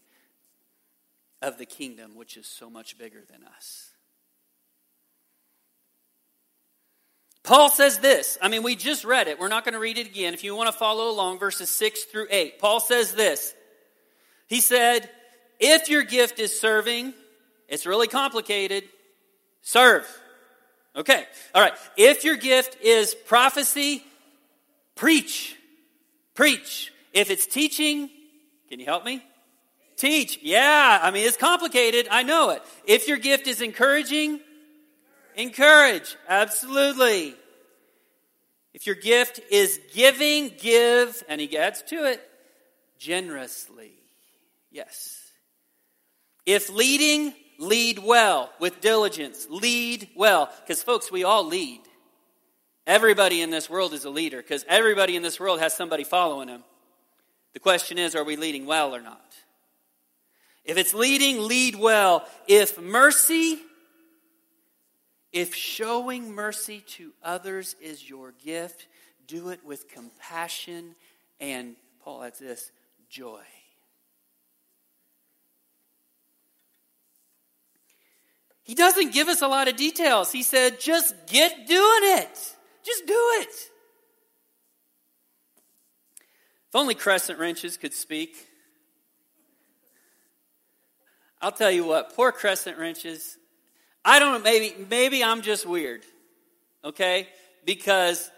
of 1.41 1.57
the 1.57 1.65
kingdom, 1.65 2.15
which 2.15 2.37
is 2.37 2.47
so 2.47 2.69
much 2.69 2.97
bigger 2.97 3.23
than 3.29 3.43
us. 3.43 3.91
Paul 7.45 7.69
says 7.69 7.99
this. 7.99 8.37
I 8.41 8.47
mean, 8.47 8.63
we 8.63 8.75
just 8.75 9.05
read 9.05 9.27
it. 9.27 9.39
We're 9.39 9.47
not 9.47 9.63
going 9.63 9.73
to 9.73 9.79
read 9.79 9.97
it 9.97 10.07
again. 10.07 10.33
If 10.33 10.43
you 10.43 10.55
want 10.55 10.67
to 10.71 10.77
follow 10.77 11.09
along, 11.09 11.39
verses 11.39 11.69
6 11.69 12.05
through 12.05 12.27
8. 12.29 12.59
Paul 12.59 12.79
says 12.79 13.13
this. 13.13 13.53
He 14.47 14.59
said, 14.59 15.09
If 15.59 15.89
your 15.89 16.03
gift 16.03 16.39
is 16.39 16.59
serving, 16.59 17.13
it's 17.67 17.85
really 17.85 18.07
complicated, 18.07 18.83
serve. 19.61 20.07
Okay, 20.95 21.25
all 21.53 21.61
right. 21.61 21.73
If 21.97 22.23
your 22.23 22.35
gift 22.35 22.81
is 22.81 23.13
prophecy, 23.13 24.03
preach. 24.95 25.55
Preach. 26.33 26.91
If 27.13 27.29
it's 27.29 27.45
teaching, 27.45 28.09
can 28.69 28.79
you 28.79 28.85
help 28.85 29.05
me? 29.05 29.23
Teach. 29.97 30.39
Yeah, 30.41 30.99
I 31.01 31.11
mean, 31.11 31.27
it's 31.27 31.37
complicated. 31.37 32.07
I 32.09 32.23
know 32.23 32.49
it. 32.49 32.61
If 32.85 33.07
your 33.07 33.17
gift 33.17 33.47
is 33.47 33.61
encouraging, 33.61 34.39
Encourage. 35.35 36.15
Absolutely. 36.27 37.35
If 38.73 38.85
your 38.85 38.95
gift 38.95 39.39
is 39.51 39.79
giving, 39.93 40.51
give, 40.59 41.23
and 41.29 41.39
he 41.39 41.57
adds 41.57 41.81
to 41.83 42.05
it, 42.05 42.21
generously. 42.97 43.91
Yes. 44.71 45.21
If 46.45 46.69
leading, 46.69 47.33
lead 47.57 47.99
well 47.99 48.51
with 48.59 48.81
diligence. 48.81 49.47
Lead 49.49 50.09
well. 50.15 50.49
Because, 50.61 50.83
folks, 50.83 51.11
we 51.11 51.23
all 51.23 51.45
lead. 51.45 51.81
Everybody 52.87 53.41
in 53.41 53.49
this 53.49 53.69
world 53.69 53.93
is 53.93 54.05
a 54.05 54.09
leader 54.09 54.37
because 54.37 54.63
everybody 54.67 55.15
in 55.15 55.23
this 55.23 55.39
world 55.39 55.59
has 55.59 55.73
somebody 55.73 56.03
following 56.03 56.47
them. 56.47 56.63
The 57.53 57.59
question 57.59 57.97
is, 57.97 58.15
are 58.15 58.23
we 58.23 58.35
leading 58.35 58.65
well 58.65 58.93
or 58.93 59.01
not? 59.01 59.21
If 60.65 60.77
it's 60.77 60.93
leading, 60.93 61.47
lead 61.47 61.75
well. 61.75 62.27
If 62.47 62.79
mercy, 62.79 63.59
if 65.35 65.53
showing 65.53 66.33
mercy 66.33 66.79
to 66.87 67.11
others 67.21 67.75
is 67.81 68.09
your 68.09 68.33
gift, 68.43 68.87
do 69.27 69.49
it 69.49 69.59
with 69.65 69.89
compassion 69.89 70.95
and, 71.41 71.75
Paul 72.01 72.23
adds 72.23 72.39
this, 72.39 72.71
joy. 73.09 73.41
He 78.63 78.75
doesn't 78.75 79.13
give 79.13 79.27
us 79.27 79.41
a 79.41 79.49
lot 79.49 79.67
of 79.67 79.75
details. 79.75 80.31
He 80.31 80.41
said, 80.41 80.79
just 80.79 81.13
get 81.27 81.67
doing 81.67 81.99
it. 82.01 82.55
Just 82.85 83.05
do 83.05 83.31
it. 83.41 83.49
If 86.69 86.75
only 86.75 86.95
crescent 86.95 87.39
wrenches 87.39 87.75
could 87.75 87.93
speak. 87.93 88.47
I'll 91.41 91.51
tell 91.51 91.71
you 91.71 91.85
what, 91.85 92.15
poor 92.15 92.31
crescent 92.31 92.77
wrenches, 92.77 93.37
I 94.05 94.19
don't 94.19 94.33
know, 94.33 94.39
maybe, 94.39 94.85
maybe 94.89 95.23
I'm 95.23 95.41
just 95.41 95.65
weird, 95.65 96.03
okay? 96.83 97.27
Because 97.65 98.29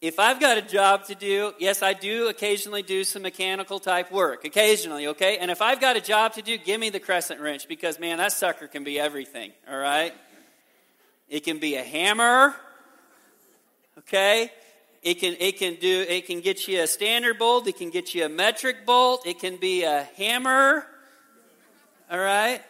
if 0.00 0.18
I've 0.18 0.40
got 0.40 0.58
a 0.58 0.62
job 0.62 1.04
to 1.06 1.14
do, 1.14 1.54
yes, 1.60 1.82
I 1.82 1.92
do 1.92 2.28
occasionally 2.28 2.82
do 2.82 3.04
some 3.04 3.22
mechanical 3.22 3.78
type 3.78 4.10
work, 4.10 4.44
occasionally, 4.44 5.06
okay? 5.06 5.38
And 5.38 5.50
if 5.52 5.62
I've 5.62 5.80
got 5.80 5.96
a 5.96 6.00
job 6.00 6.32
to 6.34 6.42
do, 6.42 6.58
give 6.58 6.80
me 6.80 6.90
the 6.90 6.98
crescent 6.98 7.40
wrench 7.40 7.68
because, 7.68 8.00
man, 8.00 8.18
that 8.18 8.32
sucker 8.32 8.66
can 8.66 8.82
be 8.82 8.98
everything, 8.98 9.52
all 9.70 9.78
right? 9.78 10.12
It 11.28 11.44
can 11.44 11.58
be 11.58 11.76
a 11.76 11.82
hammer, 11.84 12.54
okay? 13.98 14.50
it 15.02 15.14
can 15.14 15.36
it 15.40 15.58
can 15.58 15.74
do 15.80 16.06
it 16.08 16.26
can 16.26 16.40
get 16.40 16.68
you 16.68 16.80
a 16.80 16.86
standard 16.86 17.38
bolt, 17.38 17.66
it 17.66 17.76
can 17.76 17.90
get 17.90 18.14
you 18.14 18.24
a 18.24 18.28
metric 18.28 18.86
bolt, 18.86 19.26
it 19.26 19.40
can 19.40 19.56
be 19.56 19.82
a 19.82 20.08
hammer. 20.16 20.86
All 22.10 22.18
right? 22.18 22.62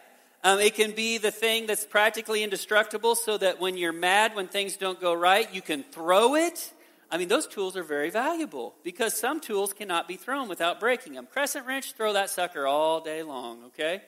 Um, 0.45 0.59
it 0.59 0.75
can 0.75 0.91
be 0.91 1.17
the 1.17 1.31
thing 1.31 1.67
that's 1.67 1.85
practically 1.85 2.43
indestructible 2.43 3.15
so 3.15 3.37
that 3.37 3.61
when 3.61 3.77
you're 3.77 3.93
mad, 3.93 4.35
when 4.35 4.47
things 4.47 4.75
don't 4.75 4.99
go 4.99 5.13
right, 5.13 5.53
you 5.53 5.61
can 5.61 5.83
throw 5.83 6.35
it. 6.35 6.73
I 7.09 7.17
mean, 7.17 7.29
those 7.29 7.47
tools 7.47 7.77
are 7.77 7.83
very 7.83 8.09
valuable 8.09 8.75
because 8.83 9.13
some 9.13 9.39
tools 9.39 9.71
cannot 9.71 10.07
be 10.07 10.17
thrown 10.17 10.49
without 10.49 10.81
breaking 10.81 11.13
them. 11.13 11.27
Crescent 11.31 11.65
wrench, 11.65 11.93
throw 11.93 12.13
that 12.13 12.29
sucker 12.29 12.67
all 12.67 12.99
day 12.99 13.23
long, 13.23 13.65
okay? 13.65 14.01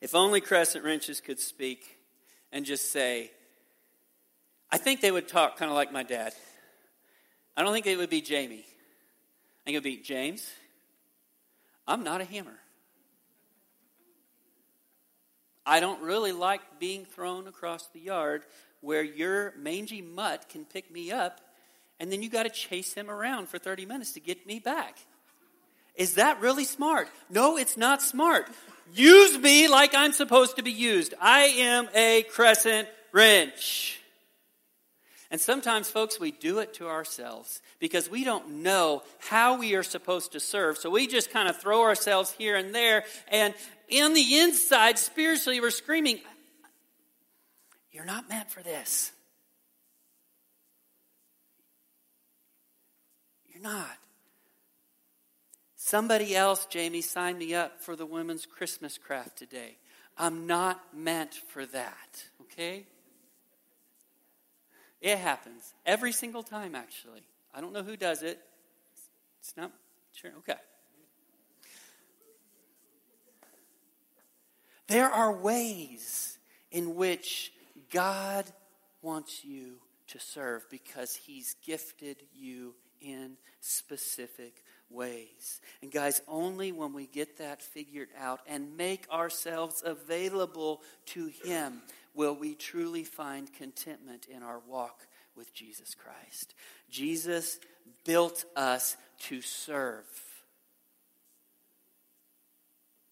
If 0.00 0.14
only 0.14 0.40
crescent 0.40 0.84
wrenches 0.84 1.20
could 1.20 1.40
speak 1.40 1.98
and 2.50 2.64
just 2.64 2.90
say, 2.90 3.30
I 4.70 4.78
think 4.78 5.02
they 5.02 5.10
would 5.10 5.28
talk 5.28 5.58
kind 5.58 5.70
of 5.70 5.74
like 5.74 5.92
my 5.92 6.02
dad. 6.02 6.32
I 7.54 7.62
don't 7.62 7.72
think 7.74 7.86
it 7.86 7.98
would 7.98 8.10
be 8.10 8.22
Jamie. 8.22 8.64
I 9.62 9.64
think 9.64 9.74
it 9.74 9.78
would 9.78 9.84
be 9.84 9.96
James. 9.98 10.50
I'm 11.86 12.02
not 12.02 12.20
a 12.20 12.24
hammer. 12.24 12.58
I 15.64 15.78
don't 15.78 16.02
really 16.02 16.32
like 16.32 16.60
being 16.80 17.04
thrown 17.04 17.46
across 17.46 17.86
the 17.88 18.00
yard 18.00 18.42
where 18.80 19.02
your 19.02 19.54
mangy 19.56 20.02
mutt 20.02 20.48
can 20.48 20.64
pick 20.64 20.90
me 20.90 21.12
up 21.12 21.40
and 22.00 22.10
then 22.10 22.20
you 22.20 22.28
got 22.28 22.42
to 22.42 22.50
chase 22.50 22.92
him 22.92 23.08
around 23.08 23.48
for 23.48 23.58
30 23.58 23.86
minutes 23.86 24.14
to 24.14 24.20
get 24.20 24.44
me 24.44 24.58
back. 24.58 24.98
Is 25.94 26.14
that 26.14 26.40
really 26.40 26.64
smart? 26.64 27.08
No, 27.30 27.56
it's 27.56 27.76
not 27.76 28.02
smart. 28.02 28.48
Use 28.92 29.38
me 29.38 29.68
like 29.68 29.94
I'm 29.94 30.12
supposed 30.12 30.56
to 30.56 30.64
be 30.64 30.72
used. 30.72 31.14
I 31.20 31.42
am 31.42 31.88
a 31.94 32.24
crescent 32.24 32.88
wrench. 33.12 34.01
And 35.32 35.40
sometimes, 35.40 35.88
folks, 35.88 36.20
we 36.20 36.30
do 36.30 36.58
it 36.58 36.74
to 36.74 36.88
ourselves 36.88 37.62
because 37.78 38.10
we 38.10 38.22
don't 38.22 38.62
know 38.62 39.02
how 39.18 39.58
we 39.58 39.74
are 39.74 39.82
supposed 39.82 40.32
to 40.32 40.40
serve. 40.40 40.76
So 40.76 40.90
we 40.90 41.06
just 41.06 41.30
kind 41.30 41.48
of 41.48 41.56
throw 41.56 41.80
ourselves 41.80 42.30
here 42.32 42.54
and 42.54 42.74
there. 42.74 43.04
And 43.28 43.54
in 43.88 44.12
the 44.12 44.40
inside, 44.40 44.98
spiritually, 44.98 45.58
we're 45.62 45.70
screaming, 45.70 46.20
You're 47.92 48.04
not 48.04 48.28
meant 48.28 48.50
for 48.50 48.62
this. 48.62 49.10
You're 53.50 53.62
not. 53.62 53.96
Somebody 55.76 56.36
else, 56.36 56.66
Jamie, 56.66 57.00
signed 57.00 57.38
me 57.38 57.54
up 57.54 57.80
for 57.80 57.96
the 57.96 58.04
women's 58.04 58.44
Christmas 58.44 58.98
craft 58.98 59.38
today. 59.38 59.78
I'm 60.18 60.46
not 60.46 60.94
meant 60.94 61.32
for 61.32 61.64
that, 61.64 62.22
okay? 62.42 62.84
It 65.02 65.18
happens 65.18 65.74
every 65.84 66.12
single 66.12 66.44
time, 66.44 66.76
actually. 66.76 67.22
I 67.52 67.60
don't 67.60 67.72
know 67.72 67.82
who 67.82 67.96
does 67.96 68.22
it. 68.22 68.38
It's 69.40 69.56
not 69.56 69.72
sure. 70.14 70.30
Okay. 70.38 70.54
There 74.86 75.10
are 75.10 75.32
ways 75.32 76.38
in 76.70 76.94
which 76.94 77.52
God 77.90 78.44
wants 79.02 79.44
you 79.44 79.74
to 80.08 80.20
serve 80.20 80.70
because 80.70 81.16
He's 81.16 81.56
gifted 81.66 82.18
you 82.32 82.74
in 83.00 83.36
specific 83.60 84.62
ways. 84.88 85.60
And 85.80 85.90
guys, 85.90 86.22
only 86.28 86.70
when 86.70 86.92
we 86.92 87.06
get 87.06 87.38
that 87.38 87.60
figured 87.62 88.10
out 88.16 88.40
and 88.46 88.76
make 88.76 89.10
ourselves 89.10 89.82
available 89.84 90.82
to 91.06 91.26
Him 91.44 91.82
will 92.14 92.34
we 92.34 92.54
truly 92.54 93.04
find 93.04 93.52
contentment 93.52 94.26
in 94.26 94.42
our 94.42 94.60
walk 94.68 95.06
with 95.36 95.54
Jesus 95.54 95.94
Christ. 95.94 96.54
Jesus 96.90 97.58
built 98.04 98.44
us 98.56 98.96
to 99.20 99.40
serve. 99.40 100.04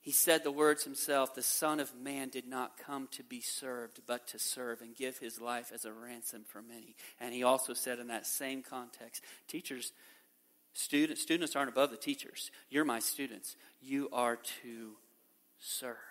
He 0.03 0.13
said 0.13 0.43
the 0.43 0.51
words 0.51 0.85
himself 0.85 1.35
The 1.35 1.43
Son 1.43 1.79
of 1.79 1.95
Man 1.95 2.31
did 2.31 2.49
not 2.49 2.79
come 2.79 3.09
to 3.13 3.23
be 3.23 3.41
served, 3.41 4.01
but 4.07 4.27
to 4.29 4.39
serve 4.39 4.81
and 4.81 4.97
give 4.97 5.19
his 5.19 5.41
life 5.41 5.71
as 5.75 5.85
a 5.85 5.93
ransom 5.93 6.43
for 6.47 6.63
many. 6.63 6.97
And 7.21 7.35
he 7.35 7.43
also 7.43 7.75
said 7.75 7.99
in 7.99 8.09
that 8.09 8.27
same 8.27 8.63
context 8.63 9.23
Teachers, 9.47 9.93
students, 10.73 11.23
students 11.23 11.55
aren't 11.55 11.71
above 11.71 11.91
the 11.91 11.97
teachers. 11.97 12.51
You're 12.71 12.85
my 12.85 12.99
students. 12.99 13.57
You 13.83 14.09
are 14.13 14.37
to 14.63 14.93
serve. 15.59 16.10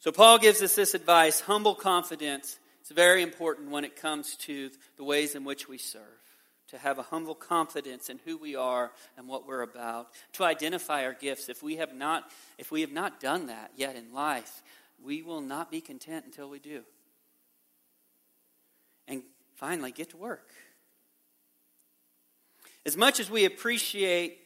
So, 0.00 0.10
Paul 0.10 0.38
gives 0.38 0.62
us 0.62 0.74
this 0.74 0.94
advice 0.94 1.40
humble 1.40 1.74
confidence. 1.74 2.58
It's 2.80 2.90
very 2.90 3.22
important 3.22 3.70
when 3.70 3.84
it 3.84 3.96
comes 3.96 4.36
to 4.38 4.70
the 4.96 5.04
ways 5.04 5.34
in 5.34 5.44
which 5.44 5.68
we 5.68 5.78
serve 5.78 6.02
to 6.70 6.78
have 6.78 6.98
a 6.98 7.02
humble 7.02 7.34
confidence 7.34 8.08
in 8.08 8.20
who 8.24 8.36
we 8.36 8.54
are 8.54 8.92
and 9.16 9.26
what 9.26 9.46
we're 9.46 9.62
about, 9.62 10.08
to 10.32 10.44
identify 10.44 11.04
our 11.04 11.12
gifts. 11.12 11.48
If 11.48 11.62
we 11.62 11.76
have 11.76 11.94
not, 11.94 12.30
if 12.58 12.70
we 12.70 12.80
have 12.82 12.92
not 12.92 13.20
done 13.20 13.46
that 13.46 13.72
yet 13.76 13.96
in 13.96 14.12
life, 14.12 14.62
we 15.02 15.22
will 15.22 15.40
not 15.40 15.70
be 15.70 15.80
content 15.80 16.24
until 16.24 16.48
we 16.48 16.60
do. 16.60 16.82
And 19.08 19.22
finally, 19.56 19.90
get 19.90 20.10
to 20.10 20.16
work. 20.16 20.48
As 22.86 22.96
much 22.96 23.20
as 23.20 23.28
we 23.28 23.44
appreciate 23.44 24.38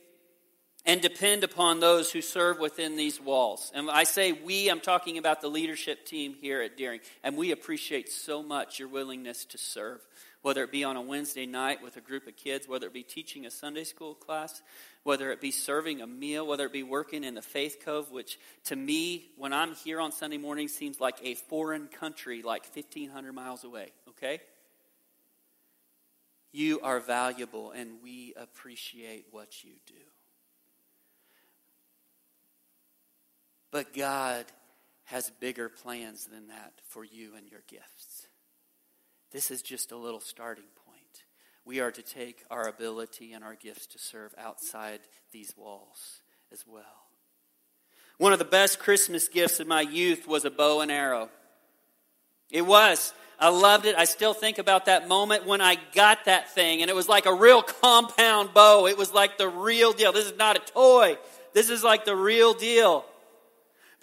and 0.87 1.01
depend 1.01 1.45
upon 1.45 1.81
those 1.81 2.13
who 2.13 2.21
serve 2.21 2.59
within 2.59 2.97
these 2.97 3.21
walls. 3.21 3.73
And 3.75 3.91
I 3.91 4.05
say 4.05 4.33
we, 4.33 4.69
I'm 4.69 4.81
talking 4.81 5.19
about 5.19 5.41
the 5.41 5.49
leadership 5.49 6.05
team 6.05 6.35
here 6.41 6.61
at 6.61 6.77
Deering. 6.77 7.01
And 7.23 7.37
we 7.37 7.53
appreciate 7.53 8.11
so 8.11 8.43
much 8.43 8.79
your 8.79 8.89
willingness 8.89 9.45
to 9.47 9.59
serve 9.59 10.01
whether 10.45 10.63
it 10.63 10.71
be 10.71 10.85
on 10.85 10.95
a 10.95 11.01
Wednesday 11.01 11.47
night 11.47 11.83
with 11.83 11.97
a 11.97 12.03
group 12.03 12.27
of 12.27 12.37
kids, 12.37 12.69
whether 12.69 12.87
it 12.87 12.93
be 12.93 13.03
teaching 13.03 13.47
a 13.47 13.51
Sunday 13.51 13.83
school 13.83 14.15
class, 14.15 14.61
whether 15.03 15.33
it 15.33 15.41
be 15.41 15.51
serving 15.51 16.03
a 16.03 16.07
meal, 16.07 16.47
whether 16.47 16.67
it 16.67 16.73
be 16.73 16.83
working 16.83 17.25
in 17.25 17.35
the 17.35 17.41
Faith 17.41 17.79
Cove, 17.83 18.11
which 18.11 18.39
to 18.65 18.77
me, 18.77 19.31
when 19.39 19.55
I'm 19.55 19.75
here 19.75 20.03
on 20.03 20.13
Sunday 20.13 20.37
morning, 20.37 20.69
seems 20.69 21.01
like 21.01 21.17
a 21.23 21.35
foreign 21.35 21.89
country, 21.89 22.43
like 22.43 22.67
1,500 22.77 23.33
miles 23.33 23.65
away, 23.65 23.89
okay? 24.11 24.41
You 26.53 26.81
are 26.83 27.01
valuable, 27.01 27.71
and 27.71 28.03
we 28.03 28.35
appreciate 28.37 29.25
what 29.31 29.65
you 29.65 29.73
do. 29.87 29.95
But 33.75 33.93
God 33.93 34.45
has 35.07 35.33
bigger 35.41 35.69
plans 35.69 36.27
than 36.27 36.47
that 36.47 36.75
for 36.91 37.03
you 37.03 37.33
and 37.37 37.49
your 37.51 37.65
gifts. 37.67 38.29
This 39.33 39.51
is 39.51 39.63
just 39.63 39.91
a 39.91 39.97
little 39.97 40.21
starting 40.21 40.71
point. 40.87 41.25
We 41.65 41.81
are 41.81 41.91
to 41.91 42.01
take 42.01 42.45
our 42.53 42.69
ability 42.69 43.33
and 43.33 43.43
our 43.43 43.57
gifts 43.57 43.89
to 43.89 43.99
serve 43.99 44.33
outside 44.39 45.01
these 45.33 45.55
walls 45.57 46.21
as 46.53 46.63
well. 46.65 46.85
One 48.17 48.33
of 48.33 48.39
the 48.39 48.45
best 48.45 48.79
Christmas 48.79 49.27
gifts 49.27 49.59
of 49.59 49.67
my 49.67 49.81
youth 49.81 50.29
was 50.29 50.45
a 50.45 50.53
bow 50.53 50.81
and 50.81 50.93
arrow. 50.93 51.29
It 52.53 52.63
was. 52.63 53.13
I 53.41 53.49
loved 53.49 53.87
it. 53.87 53.97
I 53.97 54.05
still 54.05 54.35
think 54.35 54.59
about 54.59 54.87
that 54.87 55.09
moment 55.09 55.47
when 55.47 55.61
I 55.61 55.79
got 55.97 56.27
that 56.27 56.55
thing, 56.55 56.81
and 56.81 56.89
it 56.89 56.95
was 56.95 57.09
like 57.09 57.27
a 57.27 57.35
real 57.35 57.61
compound 57.61 58.55
bow. 58.55 58.87
It 58.87 58.97
was 58.97 59.13
like 59.13 59.37
the 59.37 59.49
real 59.49 59.93
deal. 59.93 60.13
This 60.13 60.27
is 60.27 60.39
not 60.39 60.57
a 60.57 60.61
toy, 60.61 61.19
this 61.55 61.71
is 61.71 61.83
like 61.83 62.05
the 62.05 62.15
real 62.15 62.55
deal. 62.55 63.05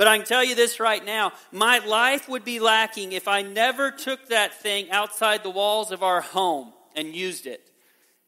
But 0.01 0.07
I 0.07 0.17
can 0.17 0.25
tell 0.25 0.43
you 0.43 0.55
this 0.55 0.79
right 0.79 1.05
now 1.05 1.31
my 1.51 1.77
life 1.77 2.27
would 2.27 2.43
be 2.43 2.59
lacking 2.59 3.11
if 3.11 3.27
I 3.27 3.43
never 3.43 3.91
took 3.91 4.29
that 4.29 4.59
thing 4.59 4.89
outside 4.89 5.43
the 5.43 5.51
walls 5.51 5.91
of 5.91 6.01
our 6.01 6.21
home 6.21 6.73
and 6.95 7.15
used 7.15 7.45
it. 7.45 7.69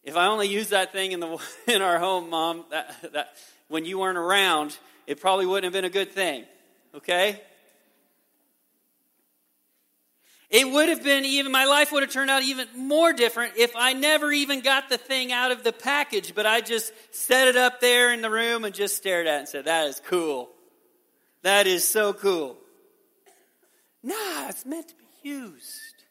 If 0.04 0.16
I 0.16 0.28
only 0.28 0.48
used 0.48 0.70
that 0.70 0.92
thing 0.92 1.14
in, 1.14 1.20
the, 1.20 1.40
in 1.68 1.82
our 1.82 1.98
home, 1.98 2.30
Mom, 2.30 2.66
that, 2.70 3.14
that, 3.14 3.30
when 3.70 3.86
you 3.86 3.98
weren't 3.98 4.20
around, 4.20 4.78
it 5.08 5.20
probably 5.20 5.48
wouldn't 5.48 5.64
have 5.64 5.74
been 5.74 5.84
a 5.84 5.90
good 5.90 6.12
thing. 6.12 6.46
Okay? 6.94 7.42
It 10.52 10.70
would 10.70 10.90
have 10.90 11.04
been 11.04 11.26
even, 11.26 11.52
my 11.52 11.66
life 11.66 11.92
would 11.92 12.04
have 12.04 12.12
turned 12.12 12.30
out 12.30 12.44
even 12.44 12.68
more 12.78 13.14
different 13.14 13.54
if 13.58 13.76
I 13.76 13.94
never 13.94 14.32
even 14.32 14.62
got 14.62 14.90
the 14.90 15.00
thing 15.00 15.32
out 15.32 15.52
of 15.52 15.64
the 15.64 15.74
package, 15.74 16.36
but 16.36 16.46
I 16.46 16.62
just 16.62 16.94
set 17.10 17.48
it 17.48 17.58
up 17.58 17.82
there 17.82 18.14
in 18.14 18.22
the 18.22 18.30
room 18.30 18.64
and 18.64 18.76
just 18.76 18.96
stared 18.96 19.26
at 19.26 19.38
it 19.38 19.40
and 19.40 19.50
said, 19.50 19.66
That 19.66 19.88
is 19.88 20.00
cool. 20.06 20.53
That 21.44 21.68
is 21.68 21.88
so 21.88 22.14
cool. 22.14 22.58
Nah, 24.02 24.48
it's 24.50 24.66
meant 24.66 24.88
to 24.90 24.96
be 24.96 25.30
used. 25.30 26.04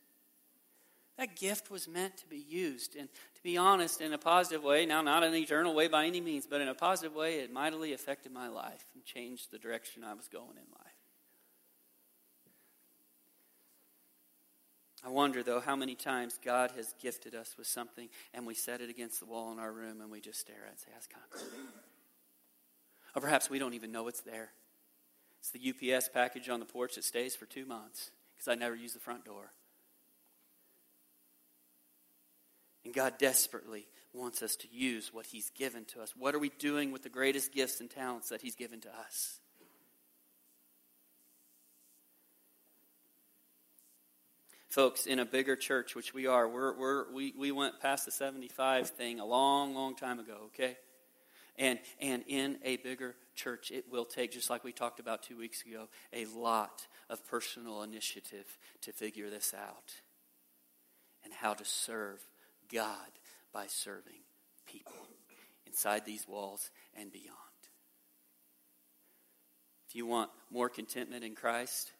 That 1.18 1.36
gift 1.36 1.70
was 1.70 1.88
meant 1.88 2.16
to 2.18 2.26
be 2.26 2.38
used. 2.38 2.96
And 2.96 3.08
to 3.08 3.42
be 3.42 3.56
honest, 3.56 4.00
in 4.00 4.12
a 4.12 4.18
positive 4.18 4.62
way, 4.62 4.86
now 4.86 5.02
not 5.02 5.22
an 5.22 5.34
eternal 5.34 5.74
way 5.74 5.88
by 5.88 6.06
any 6.06 6.20
means, 6.20 6.46
but 6.46 6.60
in 6.60 6.68
a 6.68 6.74
positive 6.74 7.14
way, 7.14 7.40
it 7.40 7.52
mightily 7.52 7.92
affected 7.92 8.32
my 8.32 8.48
life 8.48 8.84
and 8.94 9.04
changed 9.04 9.50
the 9.50 9.58
direction 9.58 10.04
I 10.04 10.14
was 10.14 10.28
going 10.28 10.56
in 10.56 10.64
life. 10.78 10.92
I 15.04 15.08
wonder, 15.08 15.42
though, 15.42 15.60
how 15.60 15.74
many 15.74 15.94
times 15.94 16.38
God 16.44 16.72
has 16.76 16.94
gifted 17.02 17.34
us 17.34 17.56
with 17.58 17.66
something 17.66 18.08
and 18.32 18.46
we 18.46 18.54
set 18.54 18.80
it 18.80 18.88
against 18.88 19.18
the 19.18 19.26
wall 19.26 19.50
in 19.52 19.58
our 19.58 19.72
room 19.72 20.00
and 20.00 20.10
we 20.10 20.20
just 20.20 20.40
stare 20.40 20.56
at 20.64 20.68
it 20.68 20.70
and 20.70 20.78
say, 20.78 20.88
that's 20.92 21.08
kind 21.08 21.24
of 21.24 21.40
cool. 21.40 21.48
Or 23.16 23.20
perhaps 23.20 23.50
we 23.50 23.58
don't 23.58 23.74
even 23.74 23.92
know 23.92 24.08
it's 24.08 24.20
there. 24.20 24.50
It's 25.42 25.50
the 25.50 25.92
UPS 25.94 26.08
package 26.08 26.48
on 26.48 26.60
the 26.60 26.66
porch 26.66 26.94
that 26.94 27.02
stays 27.02 27.34
for 27.34 27.46
two 27.46 27.66
months 27.66 28.12
because 28.36 28.46
I 28.46 28.54
never 28.54 28.76
use 28.76 28.92
the 28.92 29.00
front 29.00 29.24
door. 29.24 29.50
And 32.84 32.94
God 32.94 33.18
desperately 33.18 33.88
wants 34.12 34.40
us 34.42 34.54
to 34.56 34.68
use 34.70 35.12
what 35.12 35.26
He's 35.26 35.50
given 35.50 35.84
to 35.86 36.00
us. 36.00 36.14
What 36.16 36.36
are 36.36 36.38
we 36.38 36.50
doing 36.60 36.92
with 36.92 37.02
the 37.02 37.08
greatest 37.08 37.52
gifts 37.52 37.80
and 37.80 37.90
talents 37.90 38.28
that 38.28 38.40
He's 38.40 38.54
given 38.54 38.80
to 38.82 38.88
us? 38.88 39.40
Folks, 44.68 45.06
in 45.06 45.18
a 45.18 45.24
bigger 45.24 45.56
church, 45.56 45.96
which 45.96 46.14
we 46.14 46.28
are, 46.28 46.48
we're, 46.48 46.78
we're, 46.78 47.12
we, 47.12 47.34
we 47.36 47.50
went 47.50 47.80
past 47.80 48.04
the 48.04 48.12
75 48.12 48.90
thing 48.90 49.18
a 49.18 49.26
long, 49.26 49.74
long 49.74 49.96
time 49.96 50.20
ago, 50.20 50.36
okay? 50.46 50.76
And, 51.58 51.78
and 52.00 52.24
in 52.26 52.58
a 52.64 52.78
bigger 52.78 53.14
church, 53.34 53.70
it 53.70 53.84
will 53.90 54.06
take, 54.06 54.32
just 54.32 54.48
like 54.48 54.64
we 54.64 54.72
talked 54.72 55.00
about 55.00 55.22
two 55.22 55.36
weeks 55.36 55.62
ago, 55.66 55.88
a 56.12 56.24
lot 56.26 56.86
of 57.10 57.26
personal 57.28 57.82
initiative 57.82 58.46
to 58.82 58.92
figure 58.92 59.28
this 59.28 59.54
out 59.54 59.92
and 61.24 61.32
how 61.32 61.54
to 61.54 61.64
serve 61.64 62.24
God 62.72 63.10
by 63.52 63.66
serving 63.66 64.22
people 64.66 64.94
inside 65.66 66.04
these 66.04 66.26
walls 66.26 66.70
and 66.94 67.12
beyond. 67.12 67.36
If 69.88 69.96
you 69.96 70.06
want 70.06 70.30
more 70.50 70.70
contentment 70.70 71.22
in 71.22 71.34
Christ, 71.34 71.92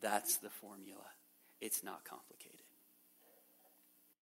that's 0.00 0.38
the 0.38 0.48
formula. 0.48 1.04
It's 1.60 1.84
not 1.84 2.04
complicated. 2.04 2.61